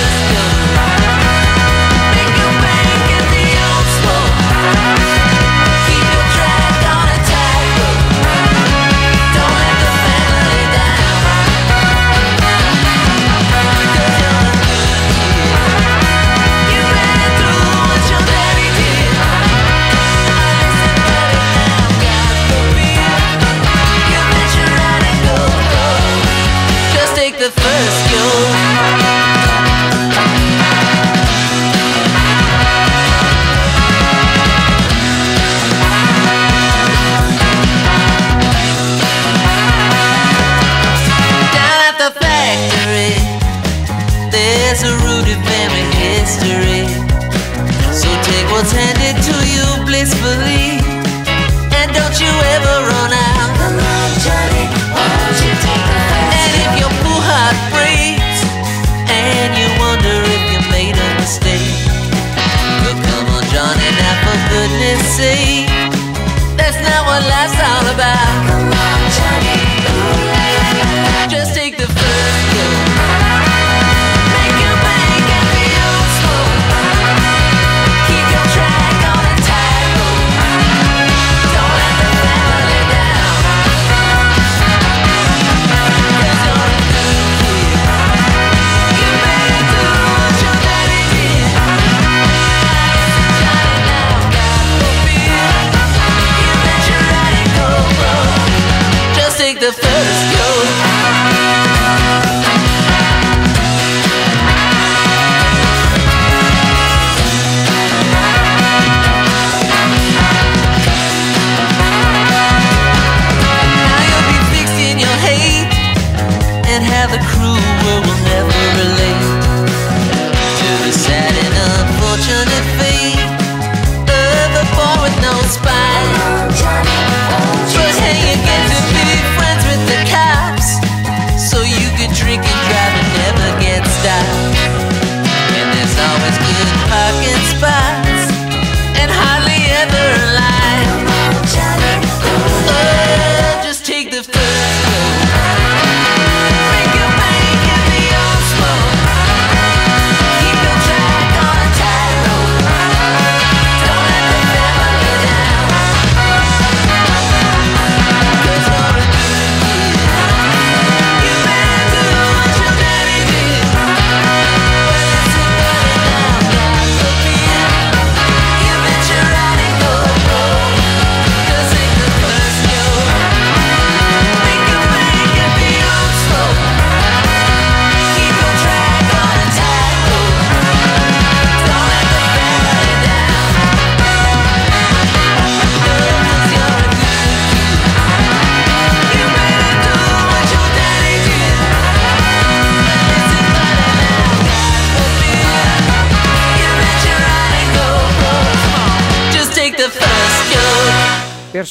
And 50.25 51.91
don't 51.91 52.17
you 52.23 52.31
ever 52.31 52.75
run 52.87 53.11
out. 53.11 53.51
Come 53.59 53.75
on, 53.75 54.11
Johnny, 54.23 54.65
won't 54.95 55.39
you 55.43 55.51
take 55.51 55.83
a 55.83 56.03
And 56.39 56.53
if 56.63 56.73
your 56.79 56.93
poor 57.03 57.19
heart 57.27 57.59
breaks, 57.75 58.39
and 59.11 59.51
you 59.59 59.67
wonder 59.83 60.15
if 60.31 60.43
you 60.55 60.61
made 60.71 60.95
a 60.95 61.11
mistake, 61.19 61.75
well, 62.87 62.99
come 63.03 63.35
on, 63.35 63.43
Johnny, 63.51 63.91
now 63.99 64.15
for 64.23 64.39
goodness 64.47 65.03
sake, 65.11 65.67
that's 66.55 66.79
not 66.79 67.03
what 67.03 67.27
life's 67.27 67.59
all 67.59 67.87
about. 67.91 68.47
Come 68.47 68.71
on. 68.71 69.12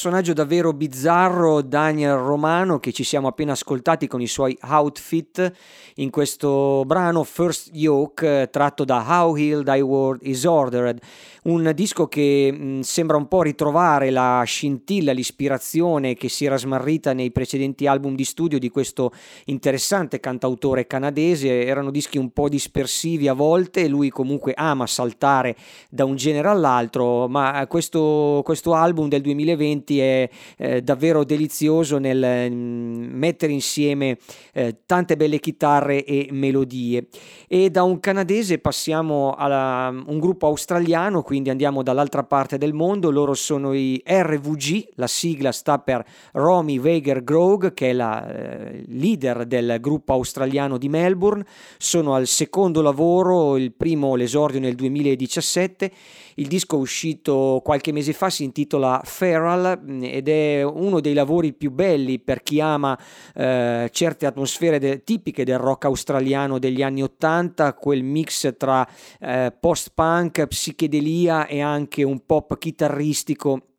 Personaggio 0.02 0.32
davvero 0.32 0.72
bizzarro, 0.72 1.62
Daniel 1.62 2.16
Romano, 2.16 2.80
che 2.80 2.90
ci 2.90 3.04
siamo 3.04 3.28
appena 3.28 3.52
ascoltati 3.52 4.08
con 4.08 4.20
i 4.20 4.26
suoi 4.26 4.58
outfit 4.60 5.52
in 5.96 6.10
questo 6.10 6.84
brano 6.86 7.24
First 7.24 7.70
Yoke 7.72 8.48
tratto 8.50 8.84
da 8.84 9.04
How 9.06 9.36
Healed 9.36 9.64
Thy 9.64 9.80
World 9.80 10.20
Is 10.22 10.44
Ordered 10.44 11.00
un 11.44 11.72
disco 11.74 12.06
che 12.06 12.52
mh, 12.52 12.80
sembra 12.80 13.16
un 13.16 13.26
po' 13.26 13.42
ritrovare 13.42 14.10
la 14.10 14.42
scintilla, 14.44 15.12
l'ispirazione 15.12 16.14
che 16.14 16.28
si 16.28 16.44
era 16.44 16.56
smarrita 16.56 17.12
nei 17.12 17.32
precedenti 17.32 17.86
album 17.88 18.14
di 18.14 18.24
studio 18.24 18.60
di 18.60 18.68
questo 18.68 19.12
interessante 19.46 20.20
cantautore 20.20 20.86
canadese, 20.86 21.64
erano 21.64 21.90
dischi 21.90 22.16
un 22.16 22.30
po' 22.30 22.48
dispersivi 22.48 23.26
a 23.26 23.32
volte, 23.32 23.88
lui 23.88 24.08
comunque 24.08 24.52
ama 24.54 24.86
saltare 24.86 25.56
da 25.90 26.04
un 26.04 26.14
genere 26.14 26.46
all'altro, 26.46 27.26
ma 27.26 27.66
questo, 27.66 28.42
questo 28.44 28.74
album 28.74 29.08
del 29.08 29.22
2020 29.22 29.98
è 29.98 30.28
eh, 30.58 30.82
davvero 30.82 31.24
delizioso 31.24 31.98
nel 31.98 32.52
mh, 32.52 33.08
mettere 33.14 33.52
insieme 33.52 34.16
eh, 34.52 34.82
tante 34.86 35.16
belle 35.16 35.40
chitarre 35.40 35.81
e 35.90 36.28
melodie. 36.30 37.06
E 37.48 37.70
da 37.70 37.82
un 37.82 38.00
canadese 38.00 38.58
passiamo 38.58 39.32
a 39.32 39.88
un 39.88 40.18
gruppo 40.18 40.46
australiano, 40.46 41.22
quindi 41.22 41.50
andiamo 41.50 41.82
dall'altra 41.82 42.24
parte 42.24 42.58
del 42.58 42.72
mondo, 42.72 43.10
loro 43.10 43.34
sono 43.34 43.72
i 43.72 44.02
RVG, 44.04 44.88
la 44.94 45.06
sigla 45.06 45.52
sta 45.52 45.78
per 45.78 46.04
Romy 46.32 46.78
Weiger 46.78 47.22
Grog, 47.24 47.74
che 47.74 47.90
è 47.90 47.92
la 47.92 48.26
eh, 48.26 48.84
leader 48.88 49.44
del 49.46 49.78
gruppo 49.80 50.12
australiano 50.12 50.78
di 50.78 50.88
Melbourne, 50.88 51.44
sono 51.78 52.14
al 52.14 52.26
secondo 52.26 52.80
lavoro, 52.82 53.56
il 53.56 53.72
primo 53.72 54.14
l'esordio 54.14 54.60
nel 54.60 54.74
2017 54.74 55.90
il 56.36 56.46
disco 56.46 56.76
uscito 56.76 57.60
qualche 57.62 57.92
mese 57.92 58.12
fa 58.12 58.30
si 58.30 58.44
intitola 58.44 59.00
Feral 59.04 59.80
mm, 59.82 60.02
ed 60.04 60.28
è 60.28 60.62
uno 60.62 61.00
dei 61.00 61.14
lavori 61.14 61.52
più 61.52 61.70
belli 61.70 62.18
per 62.18 62.42
chi 62.42 62.60
ama 62.60 62.98
eh, 63.34 63.88
certe 63.92 64.26
atmosfere 64.26 64.78
de- 64.78 65.02
tipiche 65.04 65.44
del 65.44 65.58
rock 65.58 65.71
australiano 65.80 66.58
degli 66.58 66.82
anni 66.82 67.02
Ottanta, 67.02 67.74
quel 67.74 68.02
mix 68.02 68.56
tra 68.56 68.86
eh, 69.20 69.52
post-punk, 69.58 70.46
psichedelia 70.46 71.46
e 71.46 71.60
anche 71.60 72.02
un 72.02 72.24
pop 72.24 72.58
chitarristico 72.58 73.71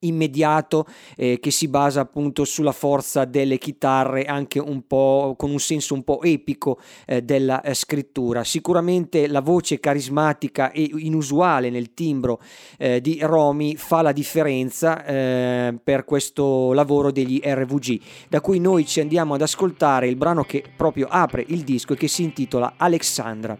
immediato 0.00 0.86
eh, 1.16 1.38
che 1.40 1.50
si 1.50 1.68
basa 1.68 2.00
appunto 2.00 2.44
sulla 2.44 2.72
forza 2.72 3.24
delle 3.24 3.58
chitarre 3.58 4.24
anche 4.24 4.58
un 4.58 4.86
po' 4.86 5.34
con 5.36 5.50
un 5.50 5.58
senso 5.58 5.94
un 5.94 6.04
po' 6.04 6.22
epico 6.22 6.78
eh, 7.06 7.22
della 7.22 7.62
eh, 7.62 7.74
scrittura. 7.74 8.44
Sicuramente 8.44 9.26
la 9.26 9.40
voce 9.40 9.80
carismatica 9.80 10.70
e 10.70 10.90
inusuale 10.98 11.70
nel 11.70 11.94
timbro 11.94 12.40
eh, 12.78 13.00
di 13.00 13.18
Romy 13.22 13.76
fa 13.76 14.02
la 14.02 14.12
differenza 14.12 15.04
eh, 15.04 15.78
per 15.82 16.04
questo 16.04 16.72
lavoro 16.72 17.10
degli 17.10 17.40
RVG 17.42 18.00
da 18.28 18.40
cui 18.40 18.58
noi 18.58 18.86
ci 18.86 19.00
andiamo 19.00 19.34
ad 19.34 19.42
ascoltare 19.42 20.08
il 20.08 20.16
brano 20.16 20.44
che 20.44 20.62
proprio 20.76 21.06
apre 21.08 21.44
il 21.48 21.62
disco 21.62 21.94
e 21.94 21.96
che 21.96 22.08
si 22.08 22.22
intitola 22.22 22.74
Alexandra. 22.76 23.56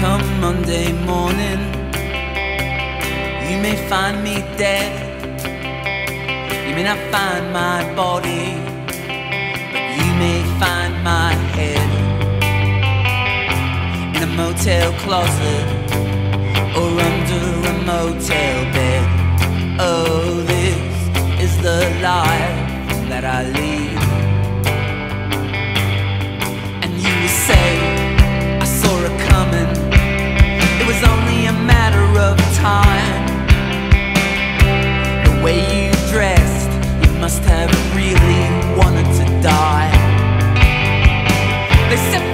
Come 0.00 0.24
Monday 0.40 0.92
morning 1.04 1.82
You 3.52 3.58
may 3.58 3.76
find 3.88 4.22
me 4.24 4.42
dead 4.56 5.11
You 6.72 6.76
may 6.76 6.84
not 6.84 6.98
find 7.12 7.52
my 7.52 7.94
body, 7.94 8.56
but 8.86 9.84
you 9.98 10.10
may 10.14 10.42
find 10.58 11.04
my 11.04 11.34
head 11.52 11.90
in 14.16 14.22
a 14.22 14.26
motel 14.38 14.90
closet 15.04 15.66
or 16.74 16.88
under 17.08 17.44
a 17.68 17.74
motel 17.84 18.56
bed. 18.72 19.04
Oh, 19.80 20.42
this 20.46 21.44
is 21.44 21.52
the 21.60 21.80
life 22.00 22.56
that 23.10 23.24
I 23.26 23.42
lead. 23.58 23.98
And 26.82 26.92
you 27.04 27.14
will 27.20 27.36
say, 27.50 27.68
I 28.62 28.64
saw 28.64 28.94
it 29.08 29.16
coming. 29.28 29.70
It 30.80 30.86
was 30.86 31.02
only 31.12 31.44
a 31.44 31.52
matter 31.52 32.06
of 32.28 32.34
time. 32.56 33.24
The 35.26 35.44
way 35.44 35.60
you 35.76 35.81
must 37.22 37.44
have 37.44 37.70
really 37.94 38.42
wanted 38.76 39.06
to 39.16 39.24
die. 39.40 39.92
They 41.88 41.96
set 42.10 42.31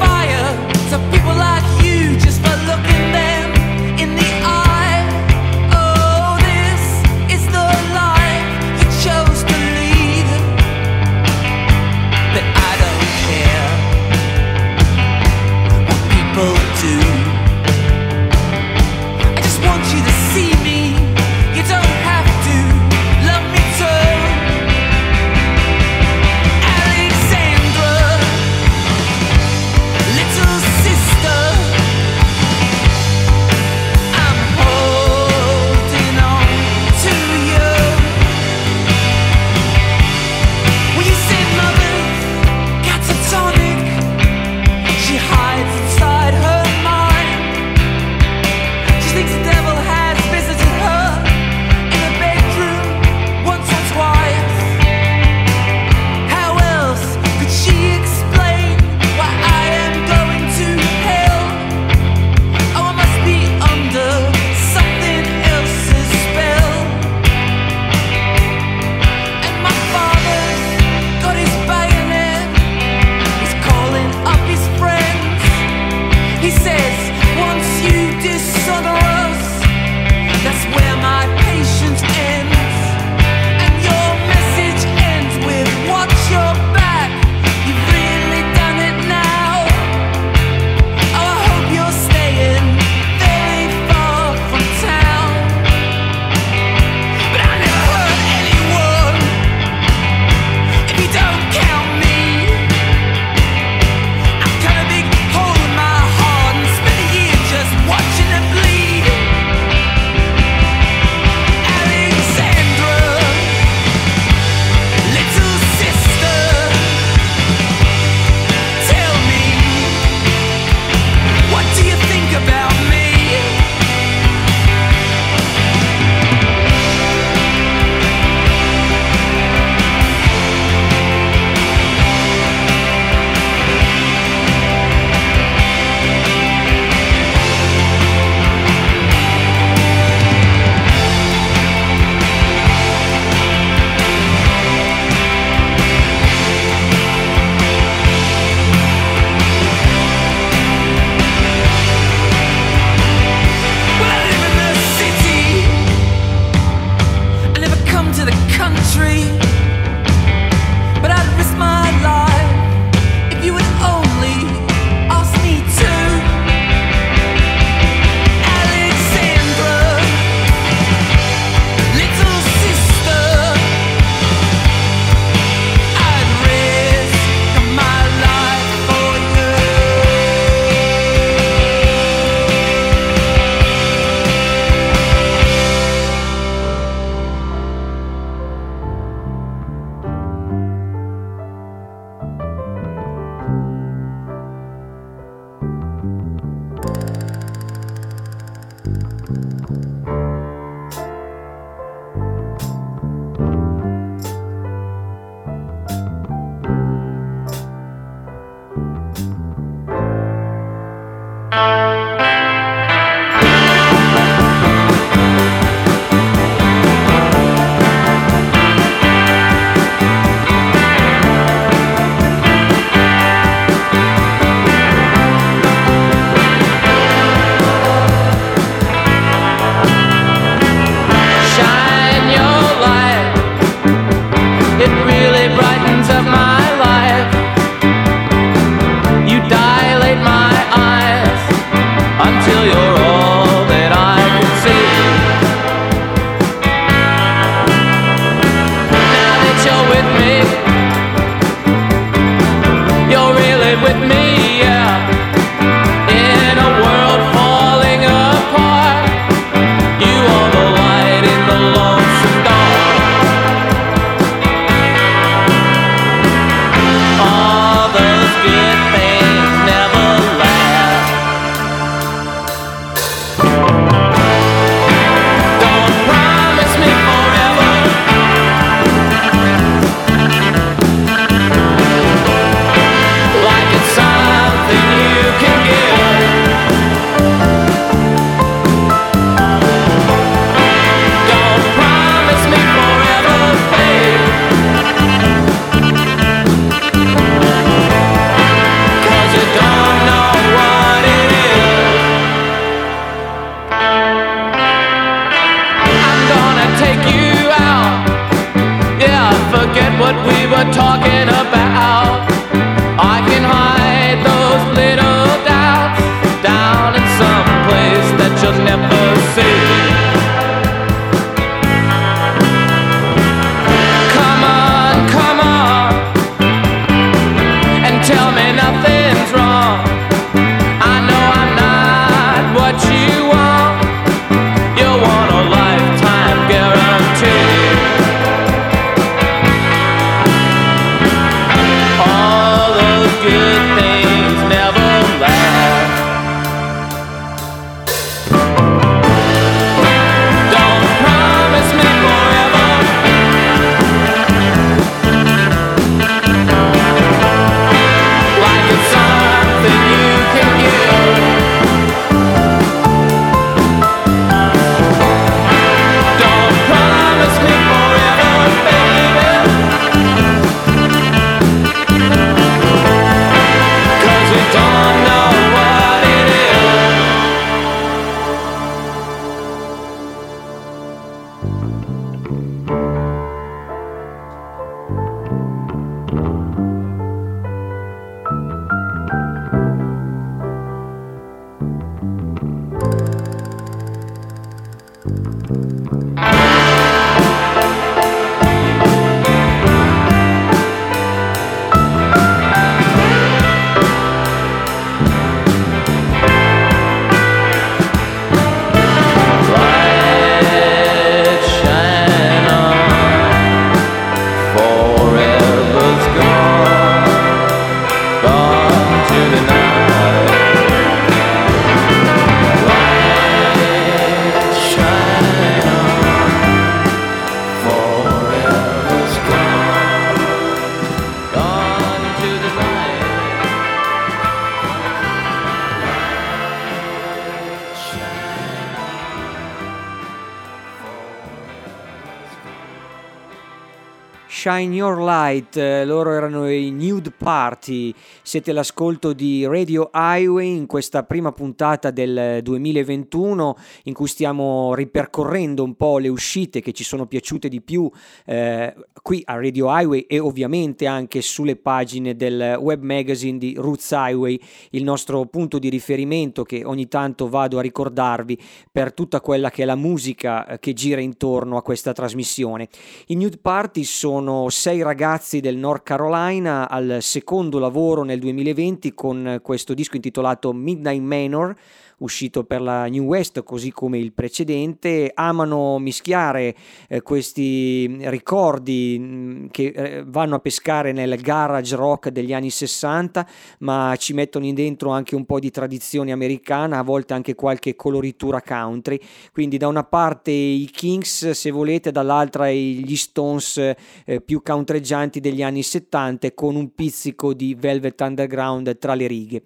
Shine 444.49 444.75
Your 444.75 444.99
Light, 444.99 445.59
eh, 445.59 445.85
loro 445.85 446.11
erano 446.11 446.51
i 446.51 446.71
Nude 446.71 447.11
Party, 447.11 447.93
siete 448.23 448.53
all'ascolto 448.53 449.13
di 449.13 449.45
Radio 449.45 449.91
Highway 449.93 450.57
in 450.57 450.65
questa 450.65 451.03
prima 451.03 451.33
puntata 451.33 451.91
del 451.91 452.41
2021 452.43 453.59
in 453.85 453.93
cui 453.93 454.07
stiamo 454.07 454.75
ripercorrendo 454.75 455.63
un 455.63 455.75
po' 455.75 455.99
le 455.99 456.09
uscite 456.09 456.63
che 456.63 456.73
ci 456.73 456.83
sono 456.83 457.05
piaciute 457.05 457.51
di 457.51 457.61
più 457.61 457.91
eh, 458.25 458.75
qui 459.03 459.23
a 459.27 459.35
Radio 459.35 459.67
Highway 459.69 460.07
e 460.09 460.19
ovviamente 460.19 460.87
anche 460.87 461.21
sulle 461.21 461.57
pagine 461.57 462.17
del 462.17 462.57
web 462.59 462.83
magazine 462.83 463.37
di 463.37 463.55
Roots 463.55 463.91
Highway, 463.91 464.41
il 464.71 464.83
nostro 464.83 465.27
punto 465.27 465.59
di 465.59 465.69
riferimento 465.69 466.43
che 466.43 466.65
ogni 466.65 466.89
tanto 466.89 467.29
vado 467.29 467.59
a 467.59 467.63
ricordarvi 467.63 468.41
per 468.73 468.95
tutta 468.95 469.21
quella 469.21 469.51
che 469.51 469.65
è 469.65 469.67
la 469.67 469.77
musica 469.77 470.47
eh, 470.47 470.59
che 470.59 470.73
gira 470.73 471.03
intorno 471.03 471.59
a 471.59 471.63
questa 471.63 471.93
trasmissione. 471.93 472.69
I 473.09 473.15
Nude 473.15 473.37
Party 473.37 473.85
sono 473.85 474.37
sei 474.49 474.83
ragazzi 474.83 475.41
del 475.41 475.57
North 475.57 475.83
Carolina 475.83 476.69
al 476.69 476.99
secondo 477.01 477.59
lavoro 477.59 478.05
nel 478.05 478.21
2020 478.21 478.95
con 478.95 479.41
questo 479.43 479.75
disco 479.75 479.97
intitolato 479.97 480.53
Midnight 480.53 481.03
Manor 481.03 481.57
uscito 481.99 482.45
per 482.45 482.61
la 482.61 482.87
New 482.87 483.05
West 483.05 483.43
così 483.43 483.73
come 483.73 483.99
il 483.99 484.13
precedente, 484.13 485.11
amano 485.15 485.79
mischiare 485.79 486.55
eh, 486.89 487.03
questi 487.03 487.99
ricordi 488.09 488.99
mh, 488.99 489.05
mm, 489.05 489.47
che 489.51 489.67
eh, 489.67 490.05
vanno 490.07 490.37
a 490.37 490.39
pescare 490.39 490.93
nel 490.93 491.21
garage 491.21 491.77
rock 491.77 492.09
degli 492.11 492.33
anni 492.33 492.51
60, 492.51 493.27
ma 493.61 493.95
ci 493.99 494.13
mettono 494.13 494.45
in 494.45 494.55
dentro 494.55 494.91
anche 494.91 495.15
un 495.15 495.25
po' 495.25 495.39
di 495.39 495.51
tradizione 495.51 496.13
americana, 496.13 496.79
a 496.79 496.83
volte 496.83 497.15
anche 497.15 497.35
qualche 497.35 497.75
coloritura 497.75 498.43
country, 498.43 499.01
quindi 499.33 499.57
da 499.57 499.69
una 499.69 499.85
parte 499.85 500.31
i 500.31 500.69
Kings 500.73 501.31
se 501.31 501.51
volete, 501.51 501.91
dall'altra 501.91 502.51
gli 502.51 502.97
Stones 502.97 503.57
eh, 504.05 504.21
più 504.21 504.43
countreggianti 504.43 505.21
degli 505.21 505.43
anni 505.43 505.63
70 505.63 506.33
con 506.35 506.57
un 506.57 506.75
pizzico 506.75 507.35
di 507.35 507.55
Velvet 507.55 508.01
Underground 508.01 508.79
tra 508.79 508.95
le 508.95 509.07
righe 509.07 509.43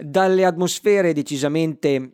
dalle 0.00 0.44
atmosfere 0.44 1.12
decisamente 1.12 2.12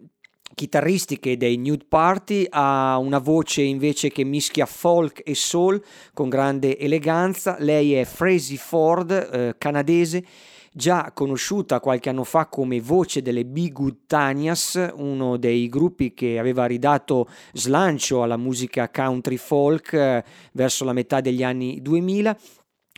chitarristiche 0.55 1.37
dei 1.37 1.57
Nude 1.57 1.85
Party 1.87 2.47
ha 2.49 2.97
una 2.99 3.19
voce 3.19 3.63
invece 3.63 4.11
che 4.11 4.25
mischia 4.25 4.67
folk 4.67 5.21
e 5.25 5.35
soul 5.35 5.83
con 6.15 6.29
grande 6.29 6.79
eleganza. 6.79 7.57
Lei 7.59 7.95
è 7.95 8.05
Frazee 8.05 8.57
Ford, 8.57 9.11
eh, 9.11 9.55
canadese, 9.59 10.25
già 10.73 11.11
conosciuta 11.13 11.81
qualche 11.81 12.09
anno 12.09 12.25
fa 12.25 12.47
come 12.47 12.81
voce 12.81 13.21
delle 13.21 13.45
Big 13.45 14.07
Tanias, 14.07 14.93
uno 14.95 15.37
dei 15.37 15.69
gruppi 15.69 16.15
che 16.15 16.39
aveva 16.39 16.67
ridato 16.67 17.29
slancio 17.53 18.23
alla 18.23 18.37
musica 18.37 18.91
country 18.91 19.37
folk 19.37 19.93
eh, 19.93 20.25
verso 20.53 20.85
la 20.85 20.93
metà 20.93 21.21
degli 21.21 21.43
anni 21.43 21.83
2000 21.83 22.37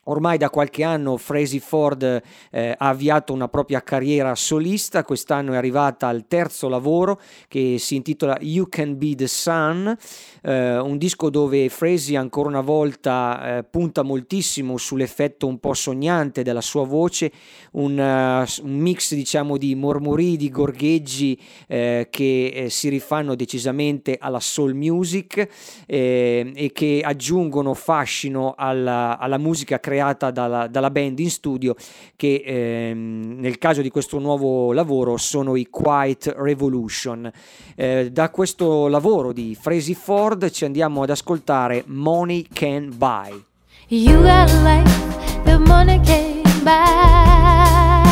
Ormai 0.09 0.39
da 0.39 0.51
qualche 0.51 0.85
anno 0.85 1.17
Frazee 1.17 1.59
Ford 1.59 2.23
eh, 2.53 2.75
ha 2.79 2.89
avviato 2.89 3.33
una 3.33 3.49
propria 3.49 3.83
carriera 3.83 4.37
solista, 4.37 5.03
quest'anno 5.03 5.53
è 5.53 5.57
arrivata 5.57 6.07
al 6.07 6.27
terzo 6.29 6.69
lavoro 6.69 7.21
che 7.49 7.77
si 7.81 7.97
intitola 7.97 8.37
You 8.41 8.69
Can 8.69 8.97
Be 8.99 9.17
the 9.17 9.27
Sun, 9.27 9.97
eh, 10.43 10.79
un 10.79 10.97
disco 10.97 11.29
dove 11.29 11.69
Frazee 11.69 12.17
ancora 12.17 12.49
una 12.49 12.61
volta 12.61 13.59
eh, 13.59 13.65
punta 13.65 14.03
moltissimo 14.03 14.77
sull'effetto 14.77 15.49
un 15.49 15.59
po' 15.59 15.75
sognante 15.75 16.45
della 16.45 16.61
sua 16.61 16.85
voce, 16.85 17.33
un, 17.73 17.99
uh, 17.99 18.65
un 18.65 18.79
mix 18.79 19.13
diciamo 19.13 19.57
di 19.57 19.75
mormori, 19.75 20.37
di 20.37 20.51
gorgheggi 20.51 21.37
eh, 21.67 22.07
che 22.11 22.47
eh, 22.47 22.71
si 22.71 22.89
rifanno 22.89 23.35
decisamente 23.35 24.17
alla 24.21 24.39
soul 24.39 24.75
music 24.75 25.49
e 25.87 26.71
che 26.73 27.01
aggiungono 27.05 27.75
fascino 27.75 28.55
alla, 28.57 29.19
alla 29.19 29.39
musica 29.39 29.81
creativa 29.81 29.95
creata 29.97 30.31
dalla, 30.31 30.67
dalla 30.67 30.91
band 30.91 31.19
in 31.19 31.31
studio 31.31 31.75
che 32.17 32.43
ehm, 32.45 33.37
nel 33.39 33.57
caso 33.57 33.81
di 33.81 33.89
questo 33.89 34.19
nuovo 34.19 34.73
lavoro 34.73 35.17
sono 35.17 35.57
i 35.57 35.69
Quiet 35.71 36.35
Revolution. 36.37 37.31
Eh, 37.75 38.11
da 38.13 38.29
questo 38.31 38.89
lavoro 38.89 39.33
di 39.33 39.57
Frazee 39.59 39.95
Ford 39.95 40.51
ci 40.51 40.67
andiamo 40.67 41.03
ad 41.03 41.11
ascoltare 41.11 41.85
Money 41.87 42.47
Can 42.53 42.93
Buy. 42.95 43.43
You 43.89 44.21
got 44.23 44.51
life, 44.63 45.43
the 45.45 45.59
money 45.59 46.01
can 46.05 46.43
buy. 46.65 48.03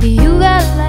You 0.00 0.38
got 0.38 0.64
life, 0.76 0.81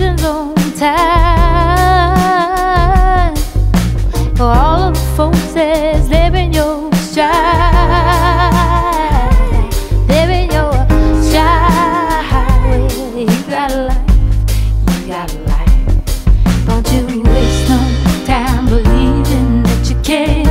season's 0.00 0.24
on 0.24 0.54
time. 0.76 0.96
For 4.36 4.44
all 4.44 4.82
of 4.88 4.94
the 4.94 5.00
folks 5.16 5.52
that's 5.52 6.08
living 6.08 6.54
your 6.54 6.90
stride, 6.94 7.28
living 10.08 10.50
your 10.50 10.72
stride. 11.22 12.90
you 13.14 13.26
got 13.50 13.72
a 13.72 13.74
life, 13.88 14.10
you 15.02 15.06
got 15.06 15.34
a 15.34 15.38
life. 15.52 15.74
Don't 16.66 16.86
you 16.92 17.22
waste 17.22 17.68
no 17.68 17.78
time 18.24 18.64
believing 18.66 19.62
that 19.64 19.90
you 19.90 19.96
can, 20.02 20.44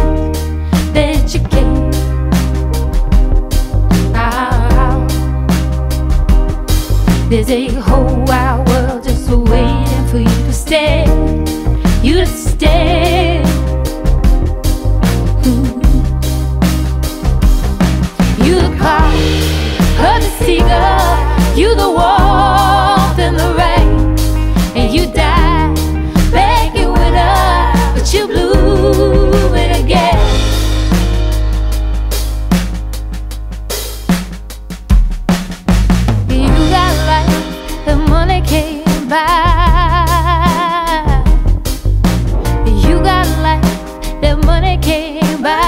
that 0.93 1.33
you 1.33 1.41
can. 1.49 1.59
There's 7.29 7.51
a 7.51 7.67
whole 7.79 8.18
stay. 10.70 11.03
You 12.03 12.13
to 12.20 12.28
stay. 12.28 13.41
Mm-hmm. 15.41 15.82
You 18.45 18.55
the 18.65 18.78
car, 18.78 19.09
her 20.01 20.20
the 20.20 20.32
seagull, 20.45 21.57
you 21.57 21.74
the 21.74 21.89
warmth 21.89 23.17
and 23.17 23.36
the 23.43 23.51
rain, 23.57 23.89
and 24.78 24.93
you 24.93 25.11
die 25.11 25.74
begging 26.32 26.91
winter, 26.93 27.34
but 27.95 28.13
you 28.13 28.28
blooming 28.28 29.72
again. 29.84 30.20
buy. 39.09 39.59
That 44.22 44.38
money 44.45 44.78
can't 44.78 45.41
buy. 45.41 45.59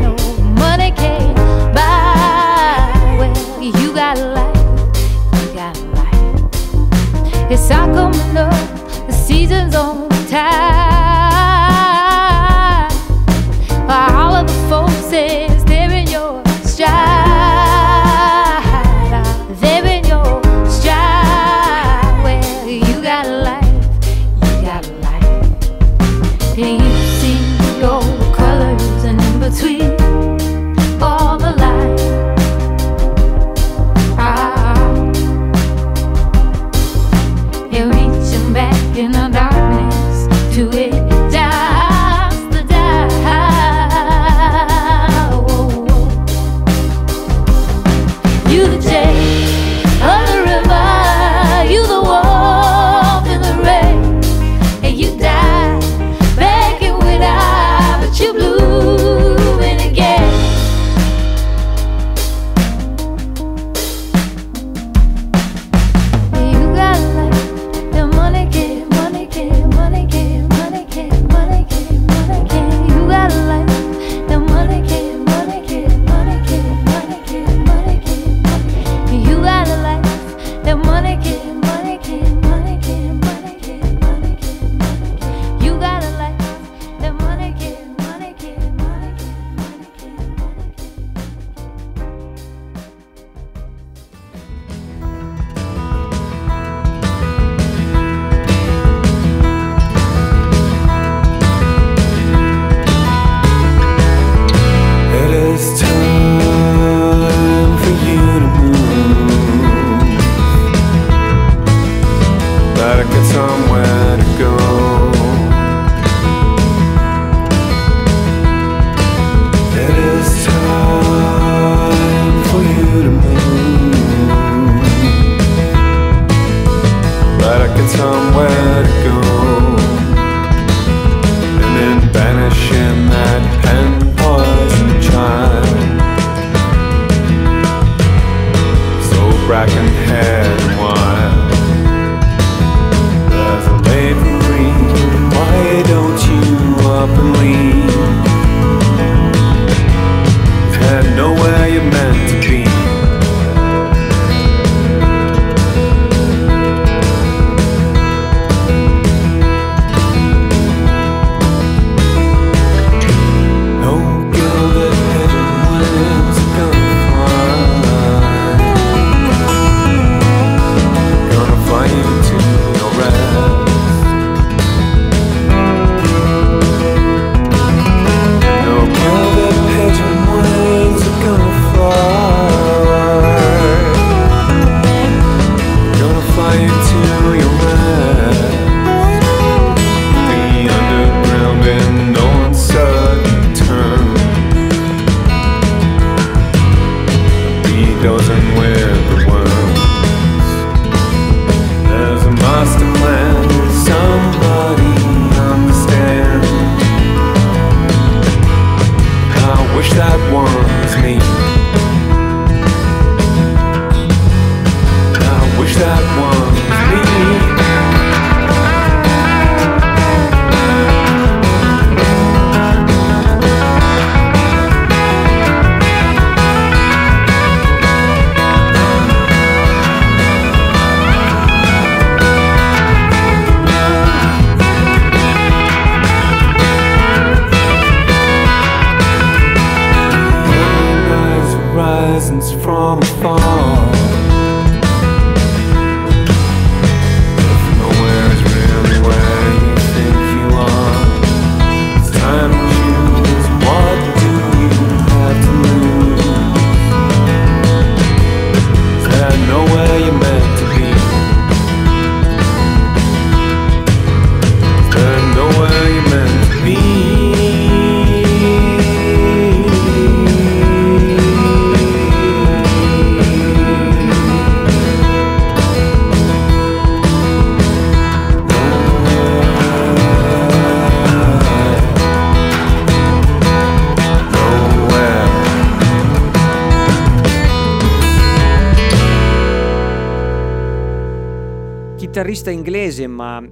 No 0.00 0.16
money 0.54 0.92
can't 0.92 1.36
buy. 1.74 3.16
Well, 3.18 3.34
you 3.62 3.94
got 3.94 4.18
life, 4.18 4.56
you 5.40 5.54
got 5.54 5.76
life. 5.94 7.50
It's 7.50 7.68
coming 7.68 8.36
up, 8.36 8.52
the 9.06 9.12
season's 9.12 9.74
on 9.74 10.08
time. 10.28 10.75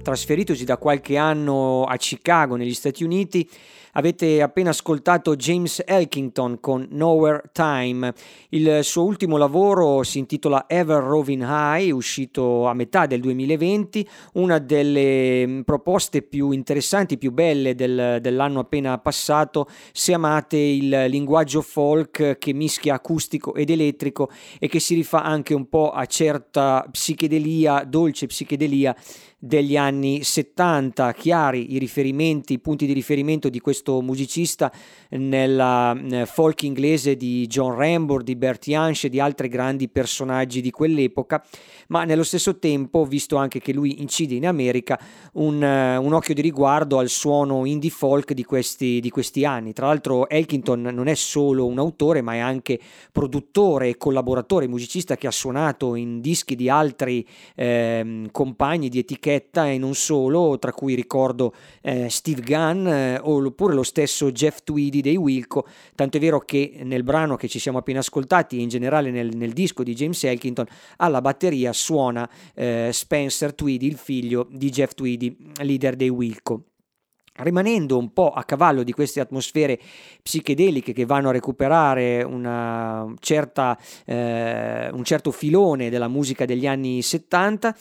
Trasferitosi 0.01 0.65
da 0.65 0.77
qualche 0.77 1.17
anno 1.17 1.83
a 1.83 1.95
Chicago 1.97 2.55
negli 2.55 2.73
Stati 2.73 3.03
Uniti, 3.03 3.49
Avete 3.97 4.41
appena 4.41 4.71
ascoltato 4.71 5.37
James 5.37 5.81
Elkington 5.85 6.59
con 6.59 6.85
Nowhere 6.89 7.43
Time. 7.53 8.13
Il 8.49 8.79
suo 8.83 9.05
ultimo 9.05 9.37
lavoro 9.37 10.03
si 10.03 10.19
intitola 10.19 10.65
Ever 10.67 11.01
Roving 11.01 11.45
High, 11.47 11.91
uscito 11.91 12.67
a 12.67 12.73
metà 12.73 13.05
del 13.05 13.21
2020, 13.21 14.05
una 14.33 14.59
delle 14.59 15.47
mm, 15.47 15.61
proposte 15.61 16.23
più 16.23 16.51
interessanti, 16.51 17.17
più 17.17 17.31
belle 17.31 17.73
del, 17.73 18.17
dell'anno 18.19 18.59
appena 18.59 18.97
passato, 18.97 19.69
se 19.93 20.13
amate 20.13 20.57
il 20.57 21.05
linguaggio 21.07 21.61
folk 21.61 22.37
che 22.37 22.53
mischia 22.53 22.95
acustico 22.95 23.55
ed 23.55 23.69
elettrico 23.69 24.29
e 24.59 24.67
che 24.67 24.81
si 24.81 24.93
rifà 24.93 25.23
anche 25.23 25.53
un 25.53 25.69
po' 25.69 25.91
a 25.91 26.05
certa 26.05 26.85
psichedelia, 26.91 27.85
dolce 27.87 28.25
psichedelia 28.25 28.93
degli 29.45 29.77
anni 29.77 30.23
70, 30.23 31.13
chiari 31.13 31.73
i 31.73 31.77
riferimenti, 31.77 32.53
i 32.53 32.59
punti 32.59 32.87
di 32.87 32.93
riferimento 32.93 33.47
di 33.47 33.59
questo 33.59 34.01
musicista 34.01 34.71
nella 35.09 35.95
eh, 35.95 36.25
folk 36.25 36.63
inglese 36.63 37.15
di 37.15 37.45
John 37.45 37.75
Rambo, 37.75 38.23
di 38.23 38.35
Bertie 38.35 38.75
Hansch 38.75 39.03
e 39.03 39.09
di 39.09 39.19
altri 39.19 39.47
grandi 39.47 39.87
personaggi 39.87 40.61
di 40.61 40.71
quell'epoca, 40.71 41.45
ma 41.87 42.03
nello 42.03 42.23
stesso 42.23 42.57
tempo, 42.57 43.05
visto 43.05 43.35
anche 43.35 43.59
che 43.59 43.73
lui 43.73 44.01
incide 44.01 44.35
in 44.35 44.47
America, 44.47 44.99
un, 45.33 45.55
uh, 45.61 46.03
un 46.03 46.13
occhio 46.13 46.33
di 46.33 46.41
riguardo 46.41 46.99
al 46.99 47.09
suono 47.09 47.65
indie 47.65 47.89
folk 47.89 48.33
di 48.33 48.43
questi, 48.43 48.99
di 48.99 49.09
questi 49.09 49.45
anni. 49.45 49.73
Tra 49.73 49.87
l'altro 49.87 50.29
Elkington 50.29 50.81
non 50.81 51.07
è 51.07 51.15
solo 51.15 51.65
un 51.65 51.79
autore, 51.79 52.21
ma 52.21 52.33
è 52.33 52.39
anche 52.39 52.79
produttore 53.11 53.89
e 53.89 53.97
collaboratore, 53.97 54.67
musicista 54.67 55.17
che 55.17 55.27
ha 55.27 55.31
suonato 55.31 55.95
in 55.95 56.21
dischi 56.21 56.55
di 56.55 56.69
altri 56.69 57.25
eh, 57.55 58.27
compagni 58.31 58.89
di 58.89 58.99
etichetta 58.99 59.69
e 59.69 59.77
non 59.77 59.93
solo, 59.95 60.57
tra 60.59 60.71
cui 60.71 60.95
ricordo 60.95 61.53
eh, 61.81 62.09
Steve 62.09 62.41
Gunn 62.41 62.87
eh, 62.87 63.19
oppure 63.21 63.73
lo 63.73 63.83
stesso 63.83 64.31
Jeff 64.31 64.59
Tweedy 64.63 65.01
dei 65.01 65.15
Wilco, 65.15 65.65
tanto 65.95 66.17
è 66.17 66.19
vero 66.19 66.39
che 66.39 66.79
nel 66.83 67.03
brano 67.03 67.35
che 67.35 67.47
ci 67.47 67.59
siamo 67.59 67.77
appena 67.77 67.99
ascoltati 67.99 68.57
e 68.57 68.61
in 68.61 68.69
generale 68.69 69.11
nel, 69.11 69.35
nel 69.35 69.53
disco 69.53 69.83
di 69.83 69.93
James 69.93 70.23
Elkington 70.23 70.65
alla 70.97 71.21
batteria 71.21 71.73
suona 71.75 72.27
eh, 72.55 72.89
Spencer 72.91 73.53
Tweedy, 73.53 73.85
il 73.85 73.97
figlio 73.97 74.47
di 74.49 74.69
Jeff 74.69 74.93
Tweedy, 74.93 75.35
leader 75.57 75.95
dei 75.95 76.09
Wilco. 76.09 76.63
Rimanendo 77.37 77.97
un 77.97 78.13
po' 78.13 78.31
a 78.31 78.45
cavallo 78.45 78.81
di 78.83 78.93
queste 78.93 79.19
atmosfere 79.19 79.77
psichedeliche 80.23 80.93
che 80.93 81.05
vanno 81.05 81.29
a 81.29 81.33
recuperare 81.33 82.23
una 82.23 83.13
certa, 83.19 83.77
eh, 84.05 84.89
un 84.89 85.03
certo 85.03 85.31
filone 85.31 85.89
della 85.89 86.07
musica 86.07 86.45
degli 86.45 86.65
anni 86.65 87.01
70, 87.01 87.75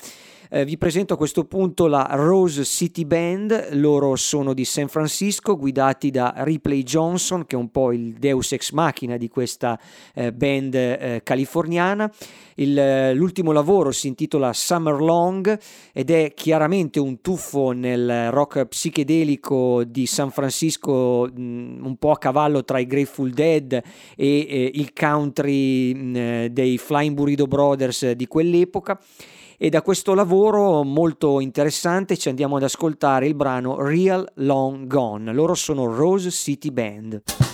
eh, 0.50 0.64
vi 0.64 0.76
presento 0.76 1.14
a 1.14 1.16
questo 1.16 1.44
punto 1.44 1.86
la 1.86 2.06
Rose 2.10 2.64
City 2.64 3.04
Band, 3.04 3.70
loro 3.72 4.14
sono 4.16 4.52
di 4.52 4.64
San 4.64 4.88
Francisco, 4.88 5.56
guidati 5.56 6.10
da 6.10 6.34
Ripley 6.38 6.82
Johnson, 6.82 7.46
che 7.46 7.56
è 7.56 7.58
un 7.58 7.70
po' 7.70 7.92
il 7.92 8.12
deus 8.12 8.52
ex 8.52 8.72
machina 8.72 9.16
di 9.16 9.28
questa 9.28 9.78
eh, 10.14 10.32
band 10.32 10.74
eh, 10.74 11.20
californiana. 11.24 12.10
Il, 12.56 12.78
eh, 12.78 13.14
l'ultimo 13.14 13.52
lavoro 13.52 13.90
si 13.90 14.06
intitola 14.06 14.52
Summer 14.52 15.00
Long 15.00 15.58
ed 15.92 16.10
è 16.10 16.32
chiaramente 16.34 17.00
un 17.00 17.20
tuffo 17.20 17.72
nel 17.72 18.30
rock 18.30 18.66
psichedelico 18.66 19.82
di 19.84 20.06
San 20.06 20.30
Francisco, 20.30 21.28
mh, 21.32 21.42
mm, 21.42 21.84
un 21.84 21.96
po' 21.96 22.10
a 22.10 22.18
cavallo 22.18 22.64
tra 22.64 22.78
i 22.78 22.86
Grateful 22.86 23.30
Dead 23.30 23.72
e 23.72 23.82
eh, 24.16 24.70
il 24.74 24.92
country 24.92 25.94
mh, 25.94 26.18
mm, 26.18 26.44
dei 26.46 26.78
Flying 26.78 27.14
Burrito 27.14 27.46
Brothers 27.46 28.10
di 28.12 28.26
quell'epoca 28.26 29.00
e 29.58 29.68
da 29.68 29.82
questo 29.82 30.14
lavoro 30.14 30.82
molto 30.82 31.40
interessante 31.40 32.16
ci 32.16 32.28
andiamo 32.28 32.56
ad 32.56 32.62
ascoltare 32.62 33.26
il 33.26 33.34
brano 33.34 33.80
Real 33.80 34.28
Long 34.36 34.86
Gone. 34.86 35.32
Loro 35.32 35.54
sono 35.54 35.86
Rose 35.86 36.30
City 36.30 36.70
Band. 36.70 37.53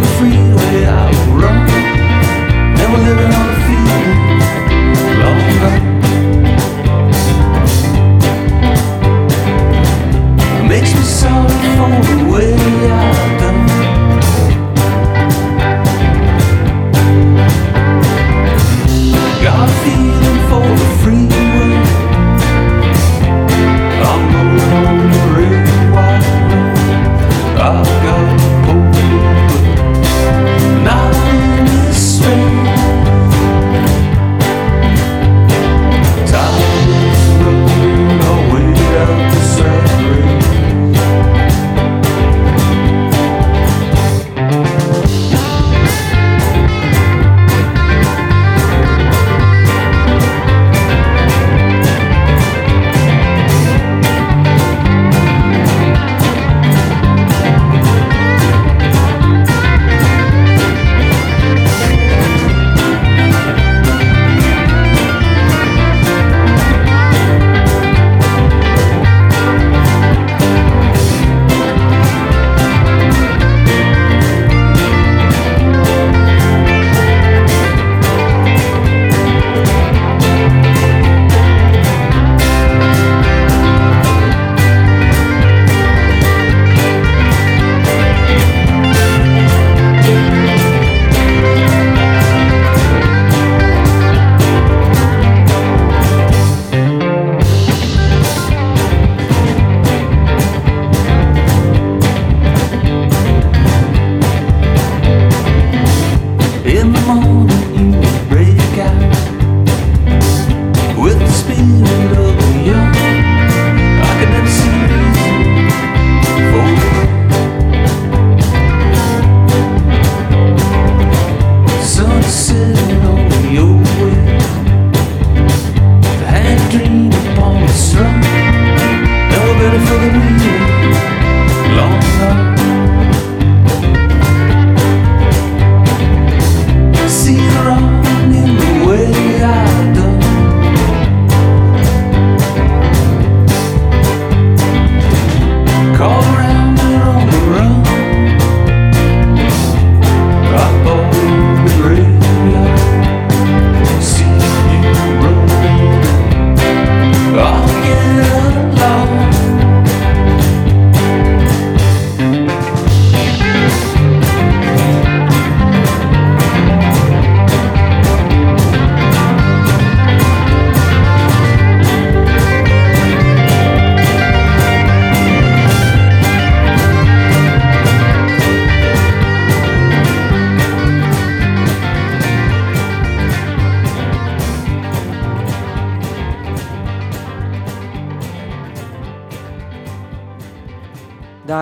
the 0.00 0.06
freeway 0.18 0.86
I 0.86 1.06
will 1.10 1.40
run. 1.42 1.66
Now 2.76 2.92
we're 2.92 3.04
living 3.04 3.32
on 3.34 3.46
the 3.52 3.57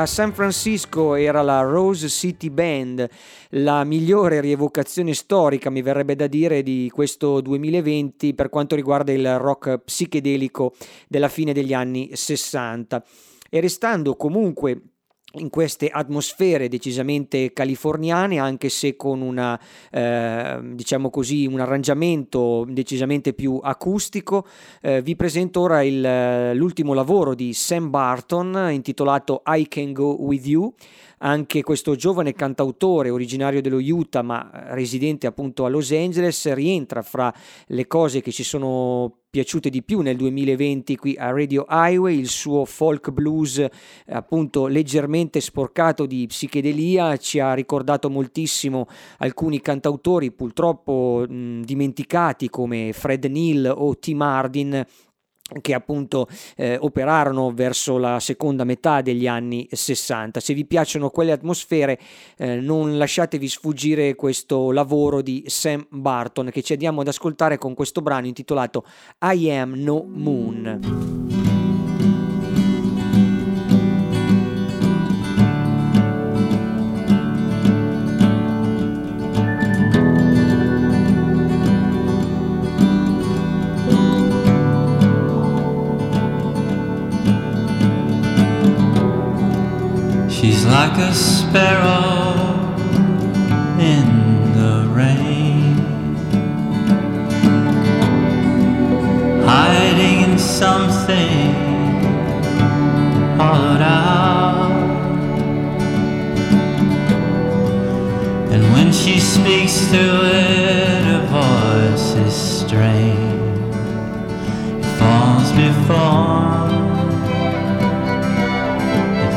San 0.07 0.33
Francisco 0.33 1.15
era 1.15 1.43
la 1.43 1.61
Rose 1.61 2.09
City 2.09 2.49
Band, 2.51 3.09
la 3.51 3.85
migliore 3.85 4.41
rievocazione 4.41 5.13
storica, 5.15 5.69
mi 5.69 5.83
verrebbe 5.83 6.15
da 6.15 6.27
dire, 6.27 6.63
di 6.63 6.91
questo 6.93 7.41
2020 7.41 8.35
per 8.35 8.49
quanto 8.49 8.77
riguarda 8.77 9.13
il 9.13 9.39
rock 9.39 9.79
psichedelico 9.79 10.75
della 11.09 11.29
fine 11.29 11.53
degli 11.53 11.75
anni 11.75 12.11
60. 12.13 13.05
E 13.51 13.61
restando 13.61 14.17
comunque 14.17 14.81
in 15.39 15.51
queste 15.51 15.89
atmosfere 15.89 16.68
decisamente 16.68 17.53
californiane, 17.53 18.39
anche 18.39 18.68
se 18.68 18.97
con 18.97 19.20
una, 19.20 19.59
eh, 19.91 20.59
diciamo 20.62 21.11
così, 21.11 21.47
un 21.47 21.61
arrangiamento 21.61 22.64
decisamente 22.68 23.32
più 23.32 23.59
acustico. 23.62 24.47
Eh, 24.80 25.03
vi 25.03 25.16
presento 25.16 25.61
ora 25.61 25.82
il, 25.82 26.53
l'ultimo 26.55 26.95
lavoro 26.95 27.34
di 27.34 27.53
Sam 27.53 27.91
Barton 27.91 28.68
intitolato 28.70 29.43
I 29.47 29.66
Can 29.68 29.93
Go 29.93 30.16
With 30.20 30.47
You. 30.47 30.74
Anche 31.18 31.62
questo 31.62 31.97
giovane 31.97 32.34
cantautore 32.34 33.09
originario 33.09 33.62
dello 33.62 33.78
Utah 33.78 34.20
ma 34.20 34.51
residente 34.68 35.26
appunto 35.26 35.64
a 35.64 35.70
Los 35.70 35.91
Angeles 35.91 36.53
rientra 36.53 37.01
fra 37.01 37.32
le 37.68 37.87
cose 37.87 38.20
che 38.20 38.32
ci 38.32 38.43
sono 38.43 39.20
piaciute 39.37 39.68
di 39.68 39.82
più 39.82 40.01
nel 40.01 40.16
2020 40.16 40.97
qui 40.97 41.14
a 41.14 41.30
Radio 41.30 41.66
Highway, 41.68 42.18
il 42.18 42.28
suo 42.28 42.64
folk 42.64 43.11
blues 43.11 43.62
appunto 44.07 44.66
leggermente 44.66 45.43
sporcato 45.43 46.07
di 46.07 46.26
psichedelia 46.26 47.18
ci 47.18 47.39
ha 47.39 47.53
ricordato 47.53 48.09
moltissimo 48.09 48.87
alcuni 49.18 49.61
cantautori 49.61 50.32
purtroppo 50.32 51.26
mh, 51.28 51.64
dimenticati 51.64 52.49
come 52.49 52.95
Fred 52.95 53.26
Neal 53.26 53.70
o 53.76 53.99
Tim 53.99 54.22
Hardin 54.22 54.82
che 55.61 55.75
appunto 55.75 56.29
eh, 56.57 56.77
operarono 56.81 57.53
verso 57.53 57.99
la 57.99 58.19
seconda 58.21 58.65
metà 58.65 59.01
degli 59.01 59.27
anni 59.27 59.67
60. 59.71 60.41
Se 60.41 60.55
vi 60.55 60.65
piacciono 60.65 61.11
quelle 61.11 61.33
atmosfere, 61.33 61.99
eh, 62.37 62.57
non 62.57 62.99
lasciatevi 62.99 63.49
sfuggire 63.49 64.15
questo 64.15 64.71
lavoro 64.73 65.23
di 65.23 65.45
Sam 65.47 65.87
Barton 65.89 66.51
che 66.51 66.63
ci 66.63 66.73
andiamo 66.73 67.01
ad 67.01 67.09
ascoltare 67.09 67.59
con 67.59 67.75
questo 67.75 68.03
brano 68.03 68.27
intitolato 68.27 68.85
I 69.21 69.51
Am 69.51 69.73
No 69.75 70.05
Moon. 70.09 71.36
Like 90.66 90.99
a 90.99 91.14
sparrow 91.14 92.34
in 93.80 94.53
the 94.53 94.87
rain, 94.93 95.74
hiding 99.47 100.30
in 100.30 100.39
something 100.39 101.55
hollowed 103.39 103.80
out. 103.80 104.72
And 108.53 108.62
when 108.74 108.93
she 108.93 109.18
speaks 109.18 109.89
through 109.89 110.20
it, 110.24 111.03
her 111.05 111.26
voice 111.30 112.14
is 112.26 112.34
strange. 112.34 113.74
It 114.80 114.99
falls 114.99 115.51
before 115.53 116.96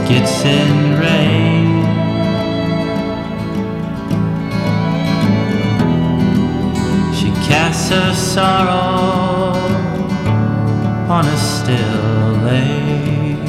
gets 0.09 0.43
in 0.43 0.99
rain. 0.99 1.83
She 7.13 7.29
casts 7.47 7.89
her 7.91 8.13
sorrow 8.15 9.53
on 11.15 11.25
a 11.27 11.37
still 11.37 12.31
lake 12.49 13.45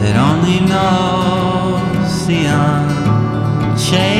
that 0.00 0.16
only 0.28 0.60
knows 0.68 2.26
the 2.26 2.44
unchanging. 2.44 4.17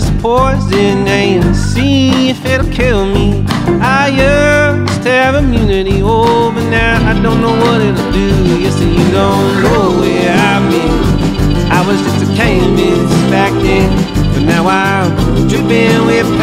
This 0.00 0.22
poison 0.22 1.08
and 1.08 1.56
see 1.56 2.30
if 2.30 2.44
it'll 2.44 2.70
kill 2.70 3.04
me. 3.04 3.44
I 3.82 4.06
used 4.06 5.02
to 5.02 5.10
have 5.10 5.34
immunity, 5.34 6.00
oh, 6.02 6.52
but 6.54 6.70
now 6.70 7.10
I 7.10 7.20
don't 7.20 7.40
know 7.40 7.56
what 7.64 7.80
it'll 7.82 8.12
do. 8.12 8.28
You 8.62 8.70
see, 8.70 8.90
you 8.90 9.10
don't 9.10 9.62
know 9.64 9.98
where 9.98 10.36
I've 10.50 10.70
been. 10.70 11.72
I 11.72 11.84
was 11.84 12.00
just 12.06 12.30
a 12.30 12.36
canvas 12.36 13.10
back 13.28 13.52
then, 13.60 13.90
but 14.34 14.44
now 14.44 14.68
I'm 14.68 15.48
dripping 15.48 16.06
with 16.06 16.37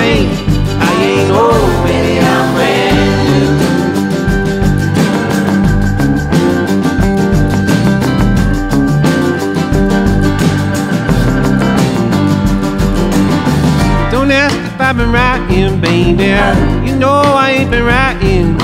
baby. 15.96 16.88
You 16.88 16.96
know 16.96 17.22
I 17.22 17.52
ain't 17.60 17.72
been 17.72 17.86
writing. 17.86 18.56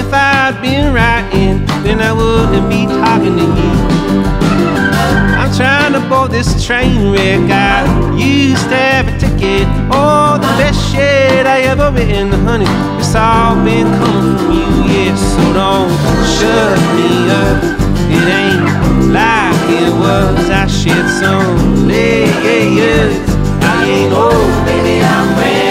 If 0.00 0.12
I'd 0.12 0.58
been 0.62 0.94
writing, 0.94 1.66
then 1.82 2.00
I 2.00 2.12
wouldn't 2.12 2.68
be 2.70 2.86
talking 2.86 3.36
to 3.36 3.46
you. 3.58 3.72
I'm 5.40 5.50
trying 5.56 5.92
to 5.94 6.00
board 6.08 6.30
this 6.30 6.64
train 6.64 7.10
wreck. 7.12 7.50
I 7.50 7.82
used 8.16 8.68
to 8.70 8.76
have 8.76 9.08
a 9.08 9.14
ticket. 9.18 9.66
Oh, 9.90 10.34
the 10.34 10.52
best 10.60 10.78
shit 10.92 11.46
I 11.46 11.62
ever 11.72 11.90
written, 11.90 12.30
honey. 12.46 12.70
It's 13.00 13.14
all 13.14 13.56
been 13.64 13.88
coming 13.98 14.36
from 14.38 14.52
you, 14.58 14.70
yeah. 14.92 15.16
So 15.16 15.42
don't 15.60 15.90
shut 16.36 16.78
me 16.96 17.10
up. 17.42 17.58
It 18.16 18.26
ain't 18.40 18.64
like 19.18 19.66
it 19.82 19.92
was. 20.02 20.48
I 20.50 20.66
shed 20.66 21.06
some 21.20 21.88
layers. 21.88 23.18
I 23.62 23.84
ain't 23.96 24.12
old, 24.12 24.50
baby. 24.66 25.02
I'm 25.02 25.34
brand 25.34 25.69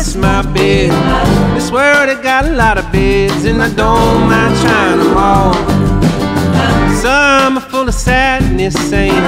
miss 0.00 0.16
my 0.16 0.40
bed? 0.54 0.90
This 1.54 1.70
world 1.70 2.08
it 2.08 2.22
got 2.22 2.46
a 2.46 2.52
lot 2.52 2.78
of 2.78 2.90
beds, 2.90 3.44
and 3.44 3.62
I 3.62 3.68
don't 3.68 4.22
mind 4.32 4.54
trying 4.64 4.98
them 4.98 5.16
all. 5.28 5.52
Some 7.02 7.58
are 7.58 7.66
full 7.72 7.86
of 7.86 7.94
sadness, 7.94 8.74
saying 8.88 9.24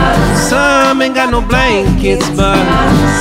some 0.49 1.03
ain't 1.03 1.14
got 1.14 1.31
no 1.31 1.43
blankets, 1.43 2.27
but 2.41 2.64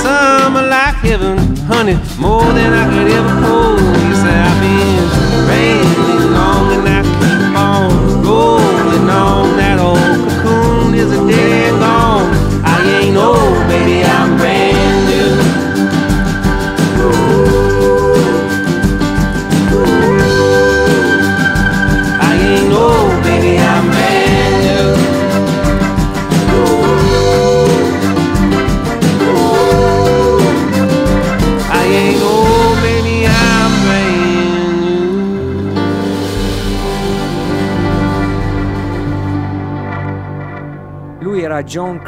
some 0.02 0.56
are 0.60 0.68
like 0.76 0.96
heaven, 1.06 1.36
honey, 1.72 1.96
more 2.18 2.48
than 2.58 2.70
I 2.82 2.84
could 2.92 3.10
ever 3.18 3.34
hold. 3.44 3.80
You 4.06 4.14
say 4.22 4.34
I've 4.48 4.58
been 4.64 5.04
raining 5.50 6.32
long 6.38 6.66
and 6.76 6.88
I 6.98 7.00
keep 7.20 7.42
on 7.68 7.90
rolling 8.24 9.08
on. 9.24 9.44
That 9.60 9.78
old 9.88 10.16
cocoon 10.24 10.94
is 10.94 11.10
a 11.18 11.20
dead 11.28 11.72
gone. 11.80 12.32
I 12.64 12.76
ain't 12.96 13.16
old, 13.16 13.68
baby, 13.68 14.04
I'm 14.04 14.31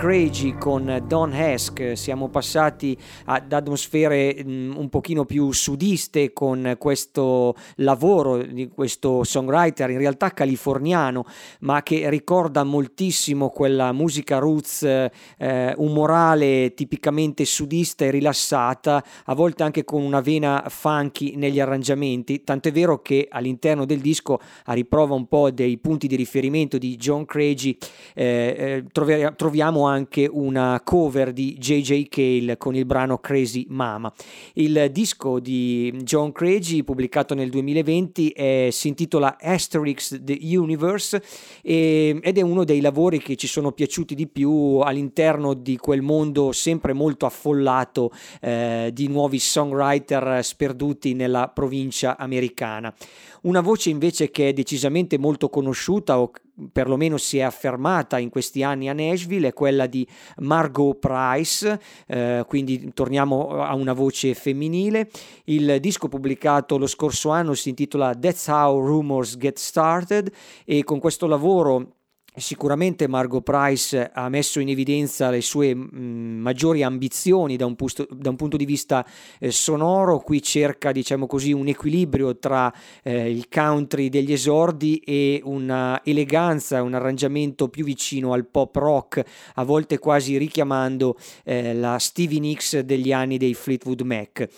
Craigie 0.05 0.59
con 0.59 1.03
Don 1.09 1.33
Hesk, 1.33 1.97
siamo 1.97 2.29
passati 2.29 2.95
ad 3.25 3.51
atmosfere 3.51 4.45
mh, 4.45 4.75
un 4.77 4.91
pochino 4.91 5.25
più 5.25 5.51
sudiste 5.51 6.35
con 6.35 6.75
questo 6.77 7.55
lavoro 7.77 8.43
di 8.43 8.69
questo 8.69 9.25
songwriter 9.25 9.89
in 9.89 9.97
realtà 9.97 10.33
californiano 10.33 11.25
ma 11.61 11.83
che 11.83 12.11
ricorda 12.11 12.65
moltissimo 12.65 13.49
quella 13.49 13.93
musica 13.93 14.37
roots 14.37 14.83
eh, 14.83 15.73
umorale 15.79 16.75
tipicamente 16.75 17.47
sudista 17.47 18.05
e 18.05 18.11
rilassata, 18.11 19.03
a 19.25 19.35
volte 19.35 19.63
anche 19.63 19.85
con 19.85 20.03
una 20.03 20.21
vena 20.21 20.65
funky 20.69 21.37
negli 21.37 21.61
arrangiamenti, 21.61 22.45
tanto 22.45 22.69
è 22.69 22.73
vero 22.73 23.01
che 23.01 23.27
all'interno 23.31 23.87
del 23.87 24.01
disco 24.01 24.39
a 24.67 24.75
riprova 24.75 25.15
un 25.15 25.27
po' 25.29 25.51
dei 25.51 25.79
punti 25.79 26.07
di 26.07 26.17
riferimento 26.17 26.77
di 26.77 26.95
John 26.97 27.25
Craigie 27.25 27.79
eh, 28.13 28.85
eh, 28.93 29.33
troviamo 29.35 29.87
anche 29.87 29.93
una 30.31 30.81
cover 30.85 31.33
di 31.33 31.57
JJ 31.59 32.09
Cale 32.09 32.57
con 32.57 32.75
il 32.75 32.85
brano 32.85 33.19
Crazy 33.19 33.67
Mama. 33.69 34.13
Il 34.55 34.89
disco 34.91 35.41
di 35.41 35.93
John 36.03 36.33
Craigie 36.33 36.85
pubblicato 36.85 37.35
nel 37.35 37.51
2020 37.51 38.31
è- 38.31 38.69
si 38.71 38.89
intitola 38.89 39.37
Asterix 39.41 40.21
The 40.23 40.39
Universe 40.43 41.23
e- 41.63 42.19
ed 42.23 42.39
è 42.39 42.41
uno 42.41 42.65
dei 42.65 42.81
lavori 42.81 43.21
che 43.21 43.37
ci 43.37 43.47
sono 43.47 43.73
piaciuti 43.73 44.15
di 44.15 44.27
più 44.27 44.79
all'interno 44.79 45.55
di 45.55 45.77
quel 45.77 46.03
mondo 46.03 46.53
sempre 46.53 46.93
molto 46.93 47.27
affollato 47.27 48.11
eh, 48.41 48.91
di 48.93 49.09
nuovi 49.09 49.39
songwriter 49.39 50.43
sperduti 50.43 51.15
nella 51.15 51.49
provincia 51.49 52.17
americana. 52.17 52.95
Una 53.43 53.61
voce 53.61 53.91
invece 53.91 54.31
che 54.31 54.49
è 54.49 54.53
decisamente 54.53 55.19
molto 55.19 55.49
conosciuta 55.49 56.19
o 56.19 56.31
perlomeno 56.73 57.17
si 57.17 57.39
è 57.39 57.43
affermata 57.43 58.19
in 58.19 58.31
questi 58.31 58.63
anni 58.63 58.89
a 58.89 58.93
Nashville 58.93 59.49
è 59.49 59.53
quella 59.53 59.87
di 59.87 60.07
Margot 60.39 60.99
Price, 60.99 61.81
eh, 62.07 62.45
quindi 62.47 62.93
torniamo 62.93 63.63
a 63.63 63.75
una 63.75 63.93
voce 63.93 64.35
femminile. 64.35 65.11
Il 65.45 65.79
disco 65.81 66.09
pubblicato 66.09 66.79
lo 66.79 66.87
scorso 66.87 67.31
anno 67.31 67.55
si 67.55 67.71
intitola 67.71 68.15
That's 68.15 68.47
How 68.47 68.79
Rumors 68.79 69.37
Get 69.37 69.59
Started 69.59 70.33
e 70.65 70.85
con 70.85 70.99
questo 70.99 71.27
lavoro 71.27 71.97
Sicuramente 72.37 73.07
Margot 73.07 73.45
Price 73.45 74.11
ha 74.13 74.29
messo 74.29 74.59
in 74.59 74.69
evidenza 74.69 75.31
le 75.31 75.41
sue 75.41 75.73
mh, 75.73 76.41
maggiori 76.41 76.83
ambizioni 76.83 77.57
da 77.57 77.65
un, 77.65 77.77
pusto- 77.77 78.09
da 78.11 78.29
un 78.29 78.35
punto 78.35 78.57
di 78.57 78.65
vista 78.65 79.07
eh, 79.39 79.53
sonoro, 79.53 80.19
qui 80.19 80.43
cerca 80.43 80.91
diciamo 80.91 81.29
così 81.29 81.53
un 81.53 81.69
equilibrio 81.69 82.37
tra 82.39 82.75
eh, 83.05 83.31
il 83.31 83.49
country 83.49 84.09
degli 84.09 84.33
esordi 84.33 84.97
e 84.97 85.43
una 85.45 86.01
eleganza, 86.03 86.83
un 86.83 86.95
arrangiamento 86.95 87.69
più 87.69 87.85
vicino 87.85 88.33
al 88.33 88.49
pop 88.49 88.75
rock, 88.75 89.23
a 89.55 89.63
volte 89.63 90.01
quasi 90.01 90.37
richiamando 90.37 91.17
eh, 91.45 91.73
la 91.73 91.99
Stevie 92.01 92.41
Nicks 92.41 92.81
degli 92.81 93.13
anni 93.13 93.39
dei 93.39 93.55
Fleetwood 93.55 94.01
Mac. 94.01 94.49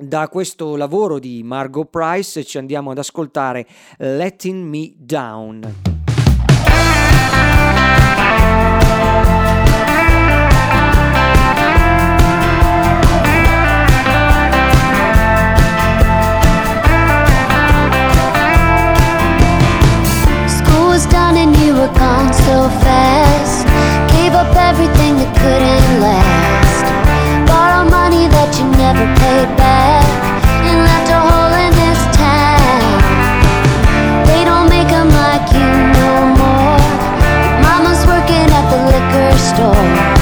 Da 0.00 0.28
questo 0.28 0.76
lavoro 0.76 1.18
di 1.18 1.42
Margot 1.42 1.90
Price 1.90 2.42
ci 2.42 2.56
andiamo 2.56 2.90
ad 2.90 2.96
ascoltare 2.96 3.66
Letting 3.98 4.64
Me 4.64 4.94
Down. 4.96 5.91
Was 21.02 21.12
done 21.12 21.36
and 21.36 21.56
you 21.58 21.74
were 21.74 21.92
gone 21.98 22.32
so 22.32 22.68
fast. 22.84 23.66
Gave 24.14 24.34
up 24.34 24.54
everything 24.54 25.16
that 25.18 25.32
couldn't 25.40 26.00
last. 26.00 26.84
Borrowed 27.48 27.90
money 27.90 28.28
that 28.28 28.50
you 28.58 28.66
never 28.78 29.06
paid 29.18 29.48
back. 29.56 30.06
And 30.68 30.78
left 30.86 31.08
a 31.10 31.20
hole 31.28 31.54
in 31.64 31.72
this 31.82 32.00
town. 32.14 32.90
They 34.28 34.42
don't 34.44 34.68
make 34.68 34.90
'em 34.92 35.10
like 35.22 35.46
you 35.56 35.70
no 36.00 36.10
more. 36.40 36.82
Mama's 37.66 38.02
working 38.06 38.48
at 38.58 38.66
the 38.70 38.80
liquor 38.92 39.32
store. 39.48 40.21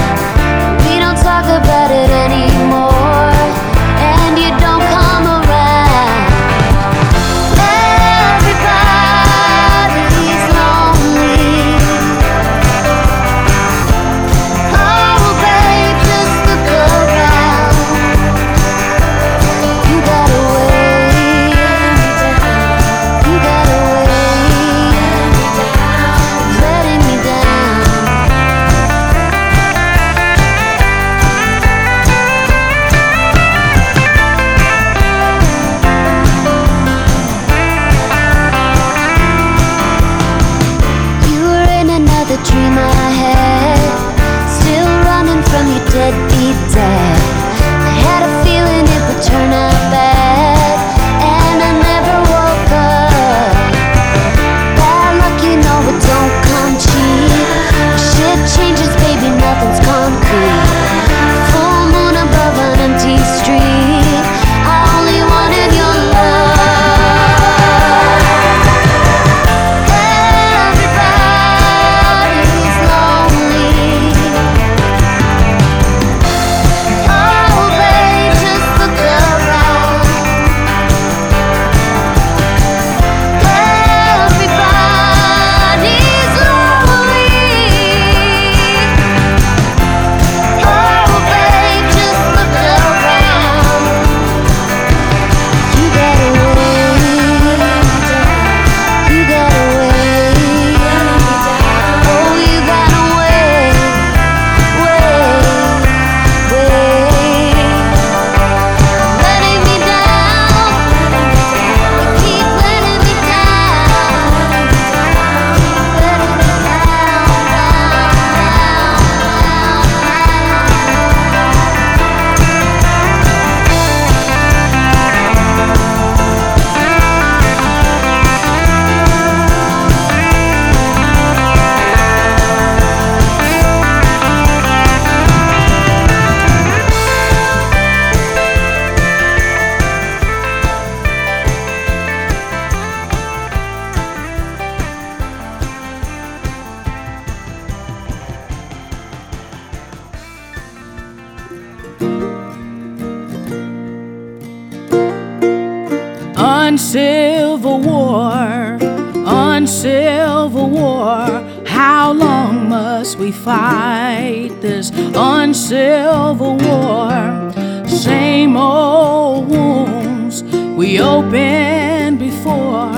Same 168.11 168.57
old 168.57 169.47
wounds 169.49 170.43
we 170.79 170.99
opened 170.99 172.19
before. 172.19 172.91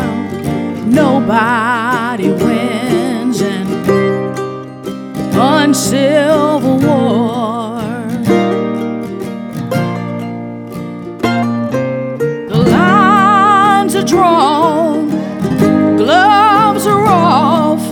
Nobody 1.01 2.29
wins 2.29 3.39
an 3.41 3.67
uncivil 5.37 6.79
war. 6.87 7.81
The 12.51 12.59
lines 12.79 13.93
are 13.95 14.07
drawn, 14.13 15.09
gloves 15.97 16.87
are 16.87 17.05
off, 17.05 17.83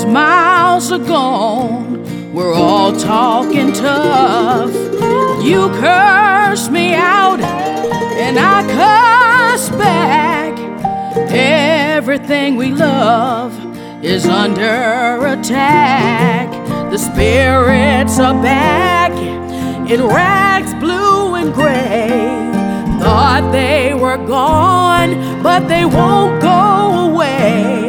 smiles 0.00 0.92
are 0.92 1.04
gone. 1.16 1.82
We're 2.32 2.54
all 2.54 2.92
talking. 2.92 3.61
You 5.62 5.68
curse 5.68 6.68
me 6.70 6.92
out, 6.92 7.40
and 7.40 8.36
I 8.36 8.66
curse 8.66 9.68
back. 9.68 10.58
Everything 11.30 12.56
we 12.56 12.72
love 12.72 13.52
is 14.04 14.26
under 14.26 15.24
attack. 15.24 16.50
The 16.90 16.98
spirits 16.98 18.18
are 18.18 18.34
back 18.42 19.12
in 19.88 20.04
rags 20.04 20.74
blue 20.82 21.36
and 21.36 21.54
gray. 21.54 22.08
Thought 23.00 23.52
they 23.52 23.94
were 23.94 24.16
gone, 24.16 25.42
but 25.44 25.68
they 25.68 25.84
won't 25.84 26.42
go 26.42 27.12
away. 27.12 27.86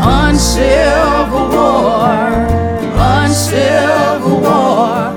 Uncivil 0.00 1.46
war, 1.50 2.48
uncivil 2.96 4.40
war. 4.40 5.09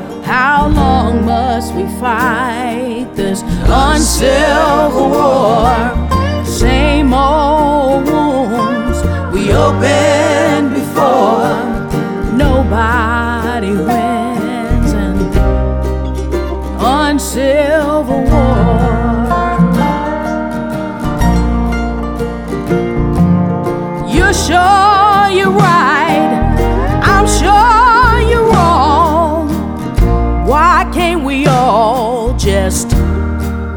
Fight 2.03 3.07
this 3.15 3.41
uncivil 3.65 5.09
war? 5.15 6.43
Same 6.45 7.13
old 7.13 8.03
wounds 8.09 8.99
we 9.33 9.53
opened 9.53 10.73
before. 10.73 11.55
Nobody 12.35 13.12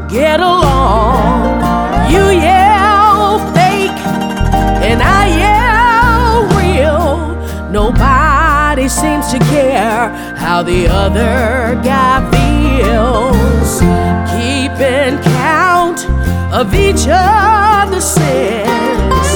get 0.09 0.39
along? 0.39 1.61
You 2.11 2.29
yell 2.29 3.39
fake, 3.53 4.01
and 4.87 5.01
I 5.03 5.27
yell 5.43 6.47
real. 6.57 7.69
Nobody 7.69 8.87
seems 8.87 9.29
to 9.31 9.39
care 9.39 10.09
how 10.35 10.63
the 10.63 10.87
other 10.87 11.79
guy 11.83 12.21
feels. 12.31 13.81
Keeping 14.31 15.21
count 15.33 16.05
of 16.53 16.73
each 16.73 17.05
other's 17.09 18.05
sins. 18.05 19.27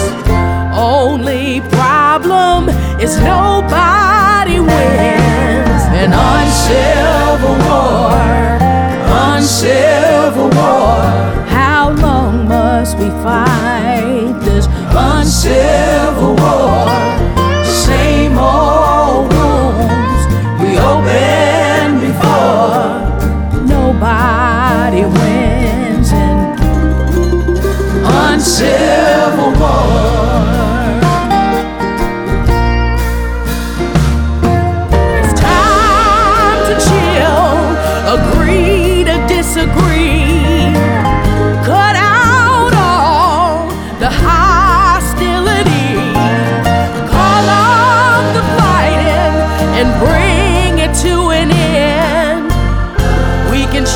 Only 0.73 1.61
problem 1.71 2.69
is 2.99 3.17
nobody 3.19 4.59
wins. 4.59 5.81
An 6.01 6.13
uncivil 6.13 7.57
war, 7.67 8.40
uncivil 10.41 10.57
war. 10.57 11.45
How 11.47 11.91
long 11.91 12.47
must 12.47 12.97
we 12.97 13.09
fight 13.23 14.33
this 14.41 14.67
uncivil 14.91 16.35
war? 16.35 17.10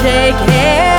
Shake 0.06 0.36
hands 0.36 0.95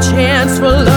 chance 0.00 0.58
for 0.58 0.70
love 0.70 0.87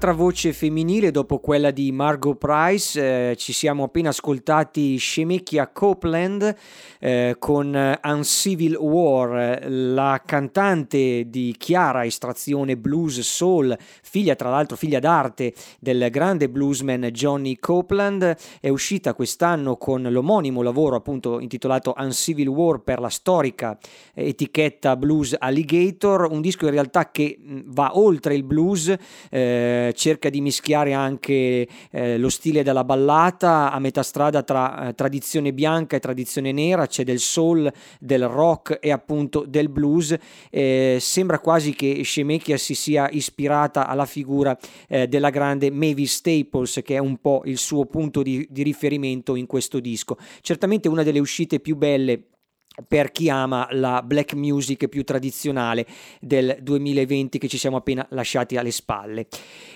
un'altra 0.00 0.12
voce 0.12 0.54
femminile 0.54 1.10
dopo 1.10 1.40
quella 1.40 1.70
di 1.70 1.92
Margot 1.92 2.38
Price. 2.38 3.30
Eh, 3.30 3.36
ci 3.36 3.52
siamo 3.52 3.84
appena 3.84 4.08
ascoltati 4.08 4.98
Shemekia 4.98 5.68
Copeland 5.68 6.56
eh, 7.00 7.36
con 7.38 7.98
Uncivil 8.02 8.76
War, 8.76 9.66
la 9.68 10.22
cantante 10.24 11.28
di 11.28 11.54
chiara 11.58 12.04
estrazione 12.04 12.76
blues 12.76 13.20
soul, 13.20 13.76
figlia 14.02 14.36
tra 14.36 14.50
l'altro 14.50 14.76
figlia 14.76 15.00
d'arte 15.00 15.54
del 15.80 16.08
grande 16.10 16.48
bluesman 16.48 17.08
Johnny 17.10 17.56
Copeland, 17.56 18.36
è 18.60 18.68
uscita 18.68 19.14
quest'anno 19.14 19.76
con 19.76 20.02
l'omonimo 20.02 20.62
lavoro 20.62 20.96
appunto 20.96 21.40
intitolato 21.40 21.94
Uncivil 21.96 22.48
War 22.48 22.80
per 22.80 23.00
la 23.00 23.08
storica 23.08 23.78
etichetta 24.14 24.96
Blues 24.96 25.34
Alligator, 25.38 26.28
un 26.30 26.40
disco 26.40 26.66
in 26.66 26.72
realtà 26.72 27.10
che 27.10 27.38
va 27.66 27.98
oltre 27.98 28.34
il 28.34 28.44
blues, 28.44 28.94
eh, 29.30 29.92
cerca 29.96 30.28
di 30.28 30.40
mischiare 30.40 30.92
anche 30.92 31.66
eh, 31.90 32.18
lo 32.18 32.28
stile 32.28 32.62
della 32.62 32.84
ballata 32.84 33.72
a 33.72 33.78
metà 33.78 34.02
strada 34.02 34.42
tra 34.42 34.88
eh, 34.88 34.94
tradizione 34.94 35.52
bianca 35.52 35.96
e 35.96 36.00
tradizione 36.00 36.52
nera, 36.52 36.86
c'è 36.90 37.04
del 37.04 37.20
soul, 37.20 37.72
del 37.98 38.28
rock 38.28 38.78
e 38.80 38.90
appunto 38.90 39.46
del 39.48 39.70
blues. 39.70 40.14
Eh, 40.50 40.98
sembra 41.00 41.38
quasi 41.38 41.74
che 41.74 42.02
Shemekia 42.04 42.58
si 42.58 42.74
sia 42.74 43.08
ispirata 43.10 43.86
alla 43.86 44.04
figura 44.04 44.58
eh, 44.88 45.08
della 45.08 45.30
grande 45.30 45.70
Mavis 45.70 46.16
Staples, 46.16 46.80
che 46.84 46.96
è 46.96 46.98
un 46.98 47.16
po' 47.18 47.42
il 47.44 47.56
suo 47.56 47.86
punto 47.86 48.22
di, 48.22 48.46
di 48.50 48.62
riferimento 48.62 49.36
in 49.36 49.46
questo 49.46 49.80
disco. 49.80 50.18
Certamente 50.40 50.88
una 50.88 51.02
delle 51.02 51.20
uscite 51.20 51.60
più 51.60 51.76
belle 51.76 52.24
per 52.86 53.12
chi 53.12 53.28
ama 53.28 53.68
la 53.72 54.02
black 54.02 54.34
music 54.34 54.88
più 54.88 55.04
tradizionale 55.04 55.86
del 56.20 56.58
2020 56.62 57.38
che 57.38 57.48
ci 57.48 57.58
siamo 57.58 57.76
appena 57.76 58.06
lasciati 58.10 58.56
alle 58.56 58.70
spalle. 58.70 59.26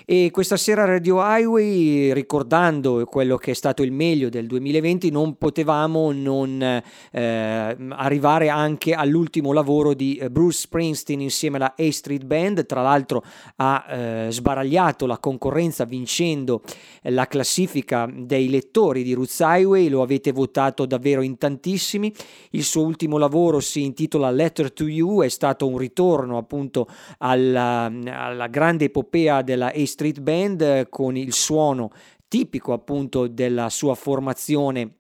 E 0.07 0.31
questa 0.31 0.57
sera 0.57 0.85
Radio 0.85 1.19
Highway, 1.21 2.13
ricordando 2.13 3.05
quello 3.07 3.37
che 3.37 3.53
è 3.53 3.55
stato 3.55 3.83
il 3.83 3.93
meglio 3.93 4.29
del 4.29 4.47
2020, 4.47 5.11
non 5.11 5.37
potevamo 5.37 6.13
non 6.13 6.63
eh, 6.63 7.77
arrivare 7.91 8.49
anche 8.49 8.93
all'ultimo 8.93 9.53
lavoro 9.53 9.95
di 9.95 10.23
Bruce 10.31 10.61
Springsteen 10.61 11.21
insieme 11.21 11.57
alla 11.57 11.75
A 11.77 11.91
Street 11.91 12.25
Band, 12.25 12.67
tra 12.67 12.83
l'altro 12.83 13.25
ha 13.57 13.87
eh, 13.89 14.27
sbaragliato 14.31 15.07
la 15.07 15.19
concorrenza 15.19 15.85
vincendo 15.85 16.63
la 17.03 17.27
classifica 17.27 18.09
dei 18.13 18.49
lettori 18.49 19.03
di 19.03 19.15
Roots 19.15 19.41
Highway, 19.41 19.89
lo 19.89 20.03
avete 20.03 20.33
votato 20.33 20.87
davvero 20.87 21.23
in 21.23 21.39
tantissimi, 21.39 22.13
il 22.51 22.63
suo 22.63 22.84
ultimo 22.85 23.19
lavoro 23.19 23.61
si 23.61 23.83
intitola 23.83 24.31
Letter 24.31 24.73
to 24.73 24.87
You, 24.87 25.23
è 25.23 25.29
stato 25.29 25.67
un 25.67 25.79
ritorno 25.79 26.37
appunto 26.37 26.87
alla, 27.19 27.91
alla 28.07 28.47
grande 28.47 28.87
epopea 28.87 29.43
della 29.43 29.73
A 29.75 29.87
Street 29.87 30.21
Band 30.21 30.89
con 30.89 31.17
il 31.17 31.33
suono 31.33 31.91
tipico 32.29 32.73
appunto 32.73 33.27
della 33.27 33.69
sua 33.71 33.95
formazione 33.95 34.97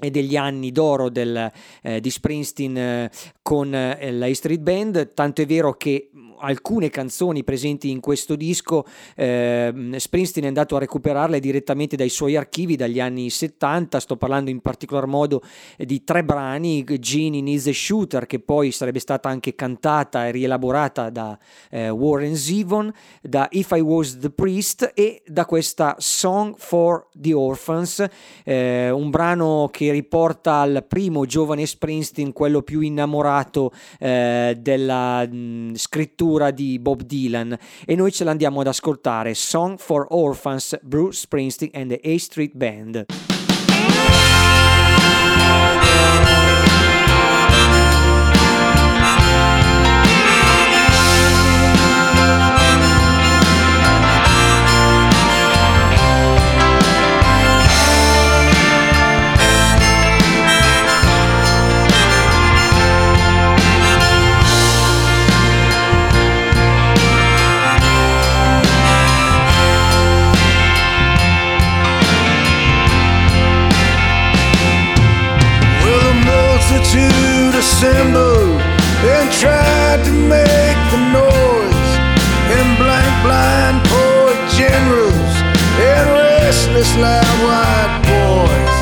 e 0.00 0.10
degli 0.10 0.36
anni 0.36 0.72
d'oro 0.72 1.10
del, 1.10 1.50
eh, 1.82 2.00
di 2.00 2.10
Springsteen 2.10 2.76
eh, 2.76 3.10
con 3.42 3.74
eh, 3.74 4.10
la 4.12 4.32
Street 4.34 4.60
Band, 4.60 5.12
tanto 5.14 5.42
è 5.42 5.46
vero 5.46 5.74
che 5.74 6.10
alcune 6.42 6.90
canzoni 6.90 7.44
presenti 7.44 7.90
in 7.90 8.00
questo 8.00 8.36
disco, 8.36 8.84
eh, 9.14 9.72
Springsteen 9.96 10.44
è 10.44 10.48
andato 10.48 10.76
a 10.76 10.80
recuperarle 10.80 11.40
direttamente 11.40 11.96
dai 11.96 12.08
suoi 12.08 12.36
archivi 12.36 12.76
dagli 12.76 13.00
anni 13.00 13.30
70, 13.30 14.00
sto 14.00 14.16
parlando 14.16 14.50
in 14.50 14.60
particolar 14.60 15.06
modo 15.06 15.42
di 15.78 16.04
tre 16.04 16.24
brani, 16.24 16.84
Genie 16.84 17.40
Needs 17.40 17.68
a 17.68 17.72
Shooter, 17.72 18.26
che 18.26 18.40
poi 18.40 18.72
sarebbe 18.72 18.98
stata 18.98 19.28
anche 19.28 19.54
cantata 19.54 20.26
e 20.26 20.32
rielaborata 20.32 21.10
da 21.10 21.38
eh, 21.70 21.88
Warren 21.88 22.34
Zevon, 22.34 22.92
da 23.22 23.46
If 23.50 23.70
I 23.70 23.80
Was 23.80 24.18
the 24.18 24.30
Priest 24.30 24.92
e 24.94 25.22
da 25.26 25.44
questa 25.46 25.94
Song 25.98 26.54
for 26.56 27.06
the 27.18 27.32
Orphans, 27.32 28.04
eh, 28.44 28.90
un 28.90 29.10
brano 29.10 29.68
che 29.70 29.92
riporta 29.92 30.60
al 30.60 30.84
primo 30.86 31.24
giovane 31.24 31.66
Springsteen, 31.66 32.32
quello 32.32 32.62
più 32.62 32.80
innamorato 32.80 33.72
eh, 33.98 34.56
della 34.58 35.26
mh, 35.26 35.74
scrittura 35.74 36.31
scrittura 36.32 36.50
di 36.50 36.78
Bob 36.78 37.02
Dylan 37.02 37.56
e 37.84 37.94
noi 37.94 38.10
ce 38.10 38.24
l'andiamo 38.24 38.60
ad 38.60 38.66
ascoltare 38.66 39.34
Song 39.34 39.78
for 39.78 40.06
Orphans, 40.08 40.78
Bruce 40.82 41.20
Springsteen 41.20 41.70
and 41.74 41.90
the 41.90 42.00
A 42.02 42.18
Street 42.18 42.54
Band. 42.54 43.31
Multitude 77.82 78.60
and 79.02 79.32
tried 79.32 80.04
to 80.04 80.12
make 80.12 80.78
the 80.92 81.00
noise. 81.10 81.90
And 82.54 82.78
blank, 82.78 83.12
blind 83.24 83.78
poet 83.90 84.38
generals 84.54 85.34
and 85.90 86.06
restless, 86.14 86.94
loud 86.96 87.36
white 87.42 87.94
boys. 88.06 88.76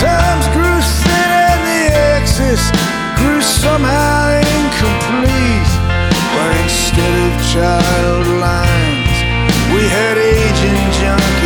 Times 0.00 0.46
grew 0.54 0.80
thin 1.02 1.30
and 1.50 1.62
the 1.70 1.82
excess 2.18 2.62
grew 3.18 3.40
somehow 3.40 4.34
incomplete. 4.58 5.72
But 6.34 6.50
instead 6.64 7.14
of 7.26 7.34
child 7.54 8.26
lines, 8.42 9.16
we 9.72 9.82
had 9.88 10.18
aging 10.18 10.84
junkie 10.98 11.45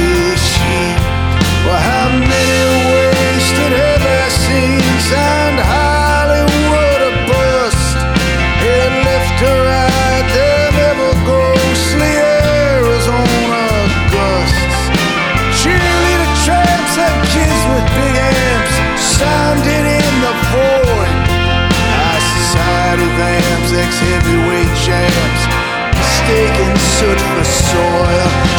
good 27.11 27.20
for 27.20 27.45
soil. 27.45 28.50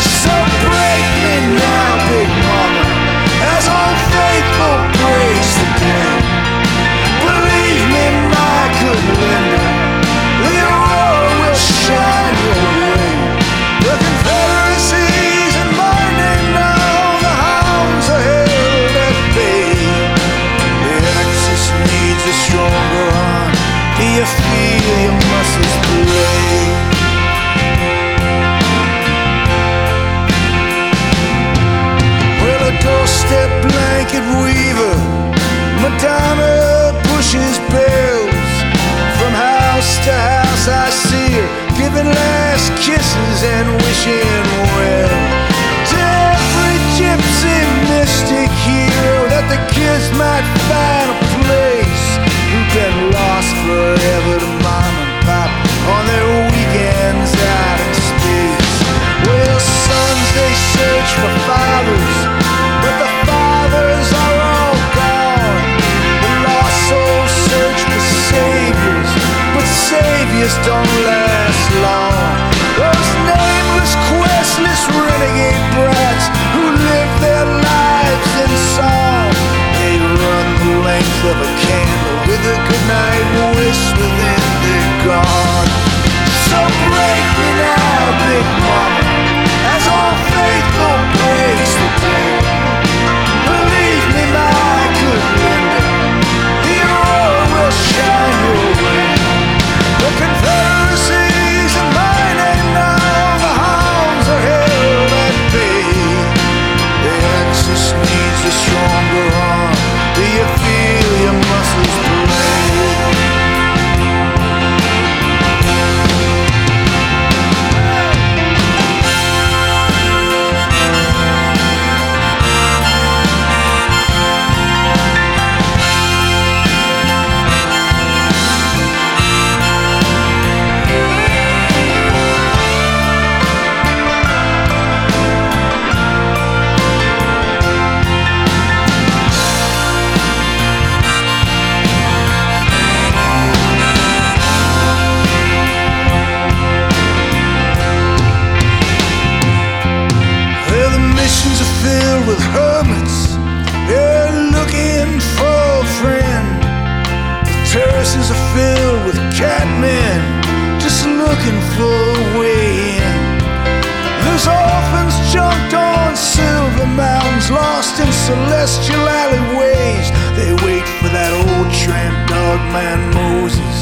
Celestial 168.32 169.04
alleyways. 169.10 170.08
They 170.40 170.52
wait 170.64 170.88
for 171.04 171.10
that 171.12 171.32
old 171.36 171.68
tramp 171.84 172.16
dog 172.32 172.60
man 172.72 173.00
Moses. 173.12 173.76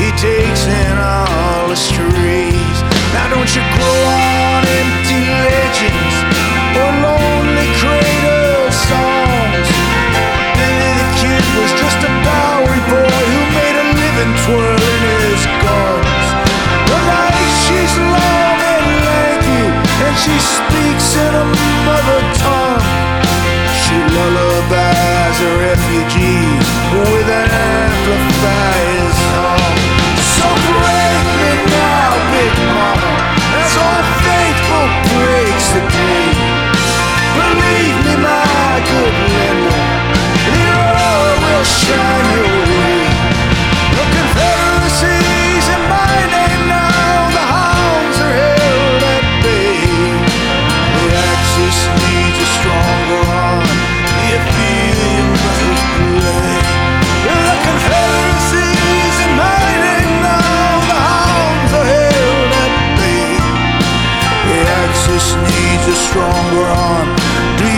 He 0.00 0.08
takes 0.16 0.64
in 0.64 0.94
all 0.96 1.68
the 1.68 1.76
strays. 1.76 2.78
Now 3.12 3.28
don't 3.28 3.50
you 3.52 3.64
grow 3.76 3.98
on 4.08 4.64
empty 4.64 5.20
legends 5.44 6.16
or 6.80 6.88
lonely 7.04 7.68
cradle 7.76 8.72
songs. 8.72 9.68
Billy 10.56 10.92
the 10.96 11.08
Kid 11.20 11.44
was 11.60 11.70
just 11.76 12.00
a 12.00 12.10
Bowery 12.24 12.82
boy 12.88 13.12
who 13.28 13.40
made 13.52 13.76
a 13.76 13.86
living 13.92 14.32
twirling 14.40 15.02
his 15.20 15.44
guns. 15.60 16.26
The 16.88 16.98
night 17.12 17.36
she's 17.68 17.94
long 18.08 18.58
and 18.72 18.88
lanky 19.04 19.64
and 20.00 20.14
she 20.16 20.36
speaks 20.40 21.08
in 21.20 21.32
a 21.36 21.46
mother 21.84 22.20
tongue. 22.40 22.41
Lullabies 25.32 25.40
a 25.40 25.58
refugee 25.58 26.58
with 26.92 27.28
an 27.28 27.50
amplified 27.50 29.12
song. 29.30 29.74
So 30.36 30.46
break 30.68 31.24
me 31.38 31.52
now, 31.70 32.10
Big 32.32 32.54
Mama, 32.74 33.14
as 33.60 33.76
all 33.76 34.04
faithful 34.24 34.88
breaks 35.12 35.66
the 35.72 35.82
day. 35.90 36.32
Believe 37.34 37.96
me, 38.04 38.14
my 38.22 38.80
good 38.90 39.14
Linda, 39.32 39.76
the 40.46 40.64
oil 40.76 41.34
will 41.42 41.64
shine 41.64 42.36
your 42.36 42.56
way. 42.56 42.61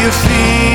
Do 0.04 0.10
you 0.10 0.73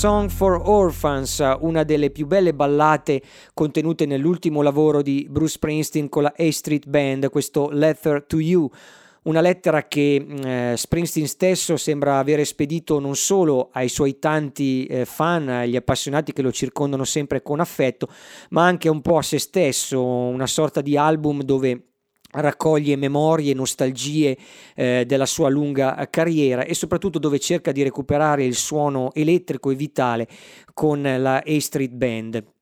Song 0.00 0.30
for 0.30 0.62
Orphans, 0.64 1.44
una 1.60 1.84
delle 1.84 2.08
più 2.08 2.26
belle 2.26 2.54
ballate 2.54 3.20
contenute 3.52 4.06
nell'ultimo 4.06 4.62
lavoro 4.62 5.02
di 5.02 5.26
Bruce 5.28 5.52
Springsteen 5.52 6.08
con 6.08 6.22
la 6.22 6.32
A 6.34 6.50
Street 6.50 6.86
Band, 6.86 7.28
questo 7.28 7.68
Letter 7.68 8.24
to 8.24 8.40
You. 8.40 8.66
Una 9.24 9.42
lettera 9.42 9.86
che 9.88 10.14
eh, 10.14 10.74
Springsteen 10.74 11.26
stesso 11.26 11.76
sembra 11.76 12.18
aver 12.18 12.46
spedito 12.46 12.98
non 12.98 13.14
solo 13.14 13.68
ai 13.72 13.90
suoi 13.90 14.18
tanti 14.18 14.86
eh, 14.86 15.04
fan, 15.04 15.50
agli 15.50 15.76
appassionati 15.76 16.32
che 16.32 16.40
lo 16.40 16.50
circondano 16.50 17.04
sempre 17.04 17.42
con 17.42 17.60
affetto, 17.60 18.08
ma 18.52 18.64
anche 18.64 18.88
un 18.88 19.02
po' 19.02 19.18
a 19.18 19.22
se 19.22 19.38
stesso, 19.38 20.02
una 20.02 20.46
sorta 20.46 20.80
di 20.80 20.96
album 20.96 21.42
dove 21.42 21.89
raccoglie 22.32 22.96
memorie, 22.96 23.54
nostalgie 23.54 24.36
eh, 24.74 25.04
della 25.06 25.26
sua 25.26 25.48
lunga 25.48 26.06
carriera 26.10 26.64
e 26.64 26.74
soprattutto 26.74 27.18
dove 27.18 27.38
cerca 27.38 27.72
di 27.72 27.82
recuperare 27.82 28.44
il 28.44 28.54
suono 28.54 29.12
elettrico 29.14 29.70
e 29.70 29.74
vitale 29.74 30.28
con 30.72 31.02
la 31.02 31.42
A 31.44 31.60
Street 31.60 31.92
Band. 31.92 32.59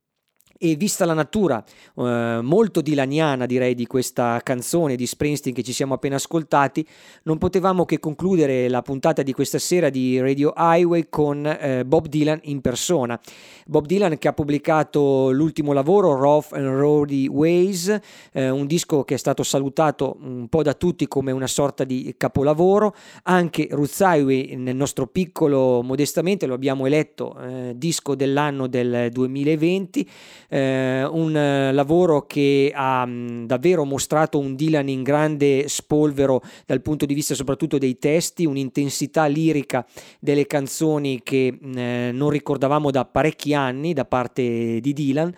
E 0.61 0.75
vista 0.75 1.05
la 1.05 1.15
natura 1.15 1.63
eh, 1.63 2.41
molto 2.43 2.81
dilaniana, 2.81 3.47
direi, 3.47 3.77
di 3.77 3.87
questa 3.87 4.41
canzone 4.43 4.97
di 4.97 5.07
Springsteen 5.07 5.55
che 5.55 5.63
ci 5.63 5.73
siamo 5.73 5.95
appena 5.95 6.17
ascoltati, 6.17 6.85
non 7.23 7.39
potevamo 7.39 7.85
che 7.85 8.01
concludere 8.01 8.69
la 8.69 8.83
puntata 8.83 9.23
di 9.23 9.33
questa 9.33 9.61
sera 9.61 9.89
di 9.89 10.19
Radio 10.19 10.53
Highway 10.57 11.07
con 11.09 11.47
eh, 11.47 11.85
Bob 11.85 12.09
Dylan 12.09 12.41
in 12.43 12.61
persona. 12.61 13.21
Bob 13.67 13.87
Dylan 13.87 14.19
che 14.19 14.27
ha 14.27 14.33
pubblicato 14.33 15.31
l'ultimo 15.31 15.73
lavoro, 15.73 16.17
Rough 16.17 16.53
and 16.55 16.67
Roady 16.67 17.29
Ways, 17.29 17.97
eh, 18.33 18.51
un 18.51 18.67
disco 18.67 19.05
che 19.05 19.15
è 19.15 19.19
stato 19.19 19.45
salutato 19.45 20.17
un 20.23 20.49
po' 20.49 20.65
da 20.65 20.75
tutti 20.75 21.07
come 21.07 21.31
una 21.31 21.47
sorta 21.47 21.85
di 21.85 22.17
capolavoro. 22.17 22.97
Anche 23.23 23.69
Roots 23.71 24.01
Highway, 24.01 24.57
nel 24.57 24.75
nostro 24.75 25.07
piccolo, 25.07 25.85
modestamente, 25.85 26.47
lo 26.47 26.55
abbiamo 26.55 26.85
eletto 26.87 27.39
eh, 27.39 27.75
disco 27.77 28.17
dell'anno 28.17 28.67
del 28.67 29.11
2020 29.13 30.09
eh, 30.49 31.05
un 31.05 31.37
eh, 31.37 31.73
lavoro 31.73 32.23
che 32.23 32.73
ha 32.75 33.05
mh, 33.05 33.47
davvero 33.47 33.85
mostrato 33.85 34.39
un 34.39 34.55
Dylan 34.55 34.89
in 34.89 35.03
grande 35.03 35.69
spolvero 35.69 36.43
dal 36.67 36.81
punto 36.81 37.07
di 37.07 37.15
vista 37.15 37.35
soprattutto 37.35 37.79
dei 37.79 37.99
testi, 37.99 38.47
un'intensità 38.47 39.27
lirica 39.27 39.87
delle 40.19 40.47
canzoni 40.47 41.21
che 41.23 41.57
mh, 41.59 41.79
eh, 41.79 42.11
non 42.13 42.31
ricordavamo 42.31 42.91
da 42.91 43.05
parecchi 43.05 43.55
anni 43.55 43.93
da 43.93 44.05
parte 44.05 44.81
di 44.81 44.93
Dylan. 44.93 45.35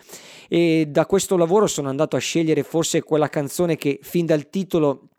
E 0.47 0.87
da 0.89 1.05
questo 1.05 1.37
lavoro 1.37 1.67
sono 1.67 1.89
andato 1.89 2.15
a 2.15 2.19
scegliere 2.19 2.63
forse 2.63 3.01
quella 3.03 3.29
canzone 3.29 3.75
che 3.77 3.99
fin 4.01 4.25
dal 4.25 4.49
titolo 4.49 5.10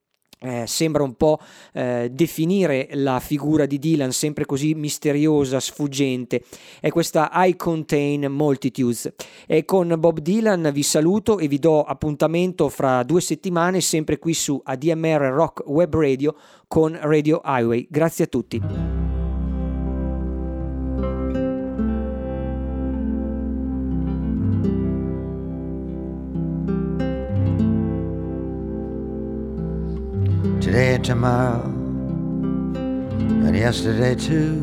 eh, 0.43 0.64
sembra 0.66 1.02
un 1.02 1.14
po' 1.14 1.39
eh, 1.73 2.10
definire 2.12 2.89
la 2.93 3.20
figura 3.20 3.66
di 3.66 3.78
Dylan 3.78 4.12
sempre 4.12 4.44
così 4.44 4.74
misteriosa, 4.74 5.60
sfuggente. 5.60 6.43
È 6.81 6.90
questa 6.90 7.31
I 7.32 7.56
Contain 7.56 8.24
Multitudes. 8.24 9.12
E 9.47 9.64
con 9.64 9.94
Bob 9.98 10.19
Dylan 10.20 10.70
vi 10.73 10.82
saluto 10.82 11.39
e 11.39 11.48
vi 11.48 11.59
do 11.59 11.82
appuntamento 11.82 12.69
fra 12.69 13.02
due 13.02 13.20
settimane 13.20 13.81
sempre 13.81 14.19
qui 14.19 14.35
su 14.35 14.60
ADMR 14.62 15.31
Rock 15.32 15.62
Web 15.66 15.94
Radio 15.94 16.35
con 16.66 16.98
Radio 17.01 17.40
Highway. 17.44 17.86
Grazie 17.89 18.24
a 18.24 18.28
tutti. 18.28 19.12
Today 30.63 30.95
and 30.95 31.05
tomorrow, 31.05 31.61
and 33.47 33.57
yesterday 33.57 34.15
too. 34.15 34.61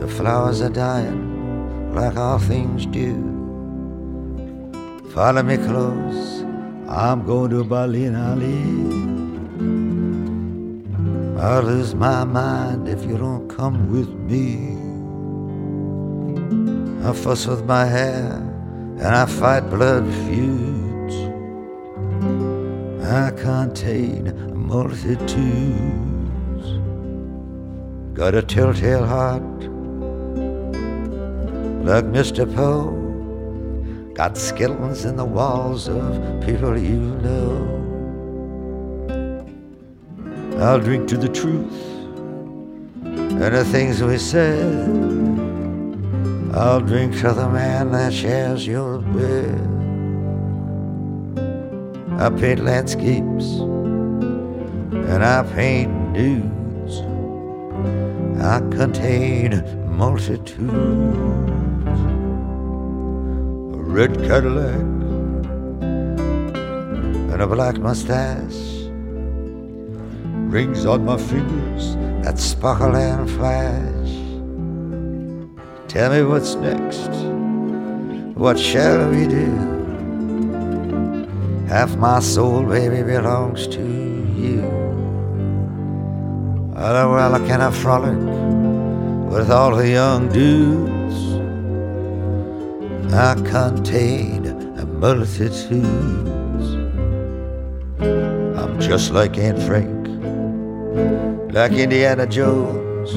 The 0.00 0.08
flowers 0.08 0.60
are 0.60 0.68
dying 0.68 1.94
like 1.94 2.16
all 2.16 2.40
things 2.40 2.86
do. 2.86 3.14
Follow 5.14 5.44
me 5.44 5.58
close, 5.58 6.42
I'm 6.88 7.24
going 7.24 7.50
to 7.50 7.62
Berlin, 7.62 8.16
Ali. 8.16 8.62
I'll 11.40 11.62
lose 11.62 11.94
my 11.94 12.24
mind 12.24 12.88
if 12.88 13.04
you 13.04 13.16
don't 13.16 13.48
come 13.48 13.92
with 13.92 14.08
me. 14.08 14.74
I 17.08 17.12
fuss 17.12 17.46
with 17.46 17.64
my 17.64 17.84
hair 17.84 18.32
and 18.98 19.06
I 19.06 19.24
fight 19.26 19.70
blood 19.70 20.04
feuds. 20.26 20.69
I 23.10 23.32
contain 23.32 24.32
multitudes. 24.54 25.26
Got 28.14 28.36
a 28.36 28.42
telltale 28.42 29.04
heart 29.04 29.42
like 31.84 32.04
Mr. 32.04 32.46
Poe. 32.54 32.92
Got 34.14 34.38
skeletons 34.38 35.04
in 35.06 35.16
the 35.16 35.24
walls 35.24 35.88
of 35.88 36.44
people 36.46 36.78
you 36.78 37.00
know. 37.26 37.66
I'll 40.60 40.78
drink 40.78 41.08
to 41.08 41.16
the 41.16 41.28
truth 41.28 41.72
and 43.02 43.40
the 43.40 43.64
things 43.64 44.00
we 44.04 44.18
said. 44.18 44.88
I'll 46.54 46.80
drink 46.80 47.18
to 47.22 47.32
the 47.32 47.48
man 47.48 47.90
that 47.90 48.12
shares 48.12 48.64
your 48.64 48.98
bed. 48.98 49.89
I 52.20 52.28
paint 52.28 52.62
landscapes 52.62 53.46
and 55.08 55.24
I 55.24 55.42
paint 55.54 56.12
dudes. 56.12 57.00
I 58.38 58.60
contain 58.76 59.64
multitudes. 59.96 60.68
A 63.74 63.82
red 63.96 64.18
Cadillac 64.18 64.84
and 67.32 67.40
a 67.40 67.46
black 67.46 67.78
mustache, 67.78 68.90
rings 70.52 70.84
on 70.84 71.06
my 71.06 71.16
fingers 71.16 71.96
that 72.22 72.38
sparkle 72.38 72.96
and 72.96 73.30
flash. 73.30 74.10
Tell 75.88 76.12
me 76.12 76.22
what's 76.22 76.54
next. 76.56 77.08
What 78.36 78.58
shall 78.58 79.08
we 79.08 79.26
do? 79.26 79.79
Half 81.70 81.94
my 81.98 82.18
soul, 82.18 82.64
baby, 82.64 83.04
belongs 83.04 83.68
to 83.68 83.80
you. 83.80 84.60
Oh, 86.74 87.12
well, 87.12 87.32
I 87.36 87.70
frolic 87.70 88.18
with 89.30 89.52
all 89.52 89.76
the 89.76 89.88
young 89.88 90.28
dudes? 90.32 91.18
I 93.14 93.34
contain 93.48 94.46
a 94.78 94.84
multitudes. 94.84 95.84
I'm 98.00 98.80
just 98.80 99.12
like 99.12 99.38
Aunt 99.38 99.62
Frank, 99.62 100.08
like 101.54 101.70
Indiana 101.70 102.26
Jones, 102.26 103.14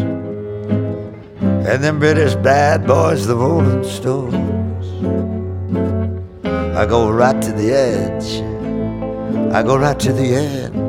and 1.41 1.83
them 1.83 1.97
British 1.97 2.35
bad 2.35 2.85
boys, 2.85 3.25
the 3.25 3.35
Rolling 3.35 3.83
Stones. 3.83 4.52
I 6.75 6.87
go 6.87 7.11
right 7.11 7.39
to 7.39 7.51
the 7.51 7.71
edge. 7.71 8.41
I 9.53 9.61
go 9.61 9.77
right 9.77 9.99
to 9.99 10.11
the 10.11 10.35
end. 10.35 10.83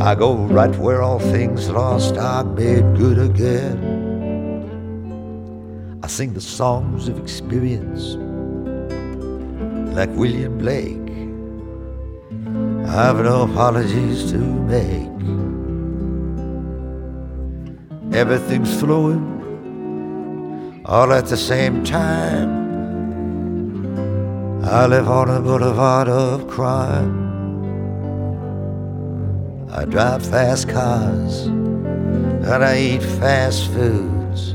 I 0.00 0.14
go 0.14 0.34
right 0.36 0.74
where 0.76 1.02
all 1.02 1.18
things 1.18 1.68
lost 1.68 2.16
are 2.16 2.44
made 2.44 2.96
good 2.96 3.18
again. 3.18 3.98
I 6.04 6.06
sing 6.06 6.32
the 6.32 6.40
songs 6.40 7.08
of 7.08 7.18
experience 7.18 8.14
like 9.96 10.10
William 10.10 10.58
Blake. 10.58 11.10
I've 12.88 13.18
no 13.24 13.42
apologies 13.50 14.30
to 14.30 14.38
make. 14.38 15.10
Everything's 18.14 18.78
flowing 18.78 19.26
all 20.86 21.12
at 21.12 21.26
the 21.26 21.36
same 21.36 21.82
time. 21.82 22.59
I 24.72 24.86
live 24.86 25.08
on 25.08 25.28
a 25.28 25.40
boulevard 25.40 26.08
of 26.08 26.46
crime. 26.46 27.10
I 29.68 29.84
drive 29.84 30.24
fast 30.24 30.68
cars 30.68 31.46
and 31.46 32.64
I 32.64 32.78
eat 32.78 33.02
fast 33.02 33.66
foods. 33.72 34.54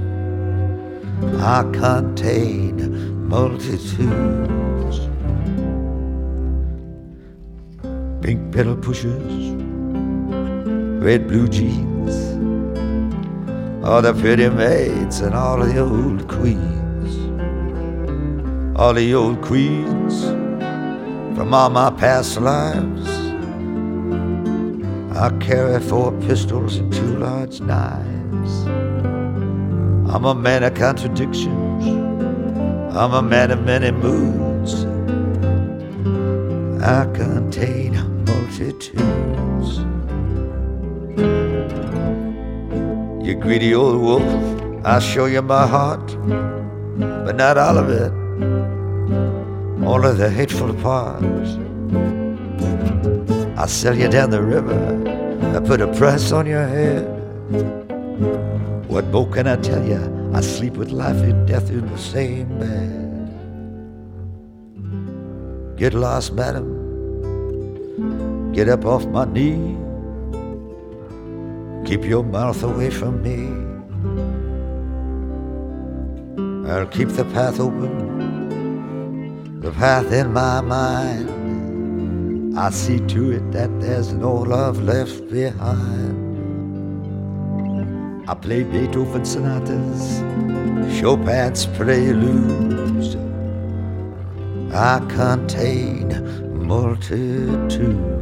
I 1.41 1.69
contain 1.73 3.27
multitudes. 3.27 4.99
Pink 8.21 8.53
pedal 8.53 8.77
pushers, 8.77 9.51
red 11.03 11.27
blue 11.27 11.49
jeans, 11.49 12.15
all 13.85 14.01
the 14.01 14.13
pretty 14.13 14.47
maids 14.47 15.19
and 15.19 15.35
all 15.35 15.57
the 15.57 15.77
old 15.77 16.25
queens, 16.29 16.74
all 18.75 18.93
the 18.93 19.13
old 19.13 19.41
queens 19.41 20.25
from 21.35 21.53
all 21.53 21.69
my 21.69 21.89
past 21.91 22.39
lives. 22.41 23.09
I 25.17 25.29
carry 25.39 25.79
four 25.79 26.11
pistols 26.27 26.75
and 26.75 26.91
two 26.91 27.17
large 27.17 27.61
knives. 27.61 28.65
I'm 30.13 30.25
a 30.25 30.35
man 30.35 30.63
of 30.63 30.73
contradictions. 30.73 31.87
I'm 32.93 33.13
a 33.13 33.21
man 33.21 33.51
of 33.51 33.63
many 33.63 33.91
moods. 33.91 34.83
I 36.83 37.05
contain 37.13 37.93
multitudes. 38.25 39.79
You 43.25 43.35
greedy 43.35 43.73
old 43.73 44.01
wolf, 44.01 44.85
I'll 44.85 44.99
show 44.99 45.27
you 45.27 45.41
my 45.41 45.65
heart, 45.65 46.05
but 46.97 47.37
not 47.37 47.57
all 47.57 47.77
of 47.77 47.89
it, 47.89 48.11
all 49.85 50.03
of 50.05 50.17
the 50.17 50.29
hateful 50.29 50.73
parts. 50.75 51.57
I'll 53.57 53.67
sell 53.67 53.95
you 53.95 54.09
down 54.09 54.31
the 54.31 54.41
river. 54.41 54.79
I 55.55 55.59
put 55.59 55.79
a 55.79 55.87
price 55.93 56.31
on 56.31 56.45
your 56.45 56.67
head. 56.67 57.05
What 58.89 59.05
more 59.05 59.29
can 59.29 59.47
I 59.47 59.55
tell 59.57 59.85
you? 59.85 60.31
I 60.33 60.41
sleep 60.41 60.73
with 60.73 60.91
life 60.91 61.17
and 61.17 61.47
death 61.47 61.69
in 61.69 61.85
the 61.87 61.97
same 61.97 62.59
bed. 62.59 63.05
Get 65.77 65.93
lost, 65.93 66.33
madam. 66.33 66.83
Get 68.53 68.67
up 68.69 68.85
off 68.85 69.05
my 69.05 69.25
knee. 69.25 69.77
Keep 71.85 72.05
your 72.05 72.23
mouth 72.23 72.63
away 72.63 72.89
from 72.89 73.21
me. 73.21 73.51
I'll 76.69 76.87
keep 76.87 77.09
the 77.09 77.25
path 77.25 77.59
open, 77.59 78.04
the 79.65 79.71
path 79.71 80.11
in 80.11 80.31
my 80.31 80.61
mind. 80.61 81.27
I 82.55 82.69
see 82.69 82.99
to 83.07 83.31
it 83.31 83.51
that 83.51 83.81
there's 83.81 84.13
no 84.13 84.31
love 84.31 84.83
left 84.83 85.27
behind. 85.31 86.21
I 88.29 88.35
play 88.35 88.63
Beethoven 88.63 89.25
sonatas, 89.25 90.19
Chopin's 90.99 91.65
preludes. 91.65 93.15
I 94.71 94.99
contain 95.09 96.13
multitudes. 96.67 98.14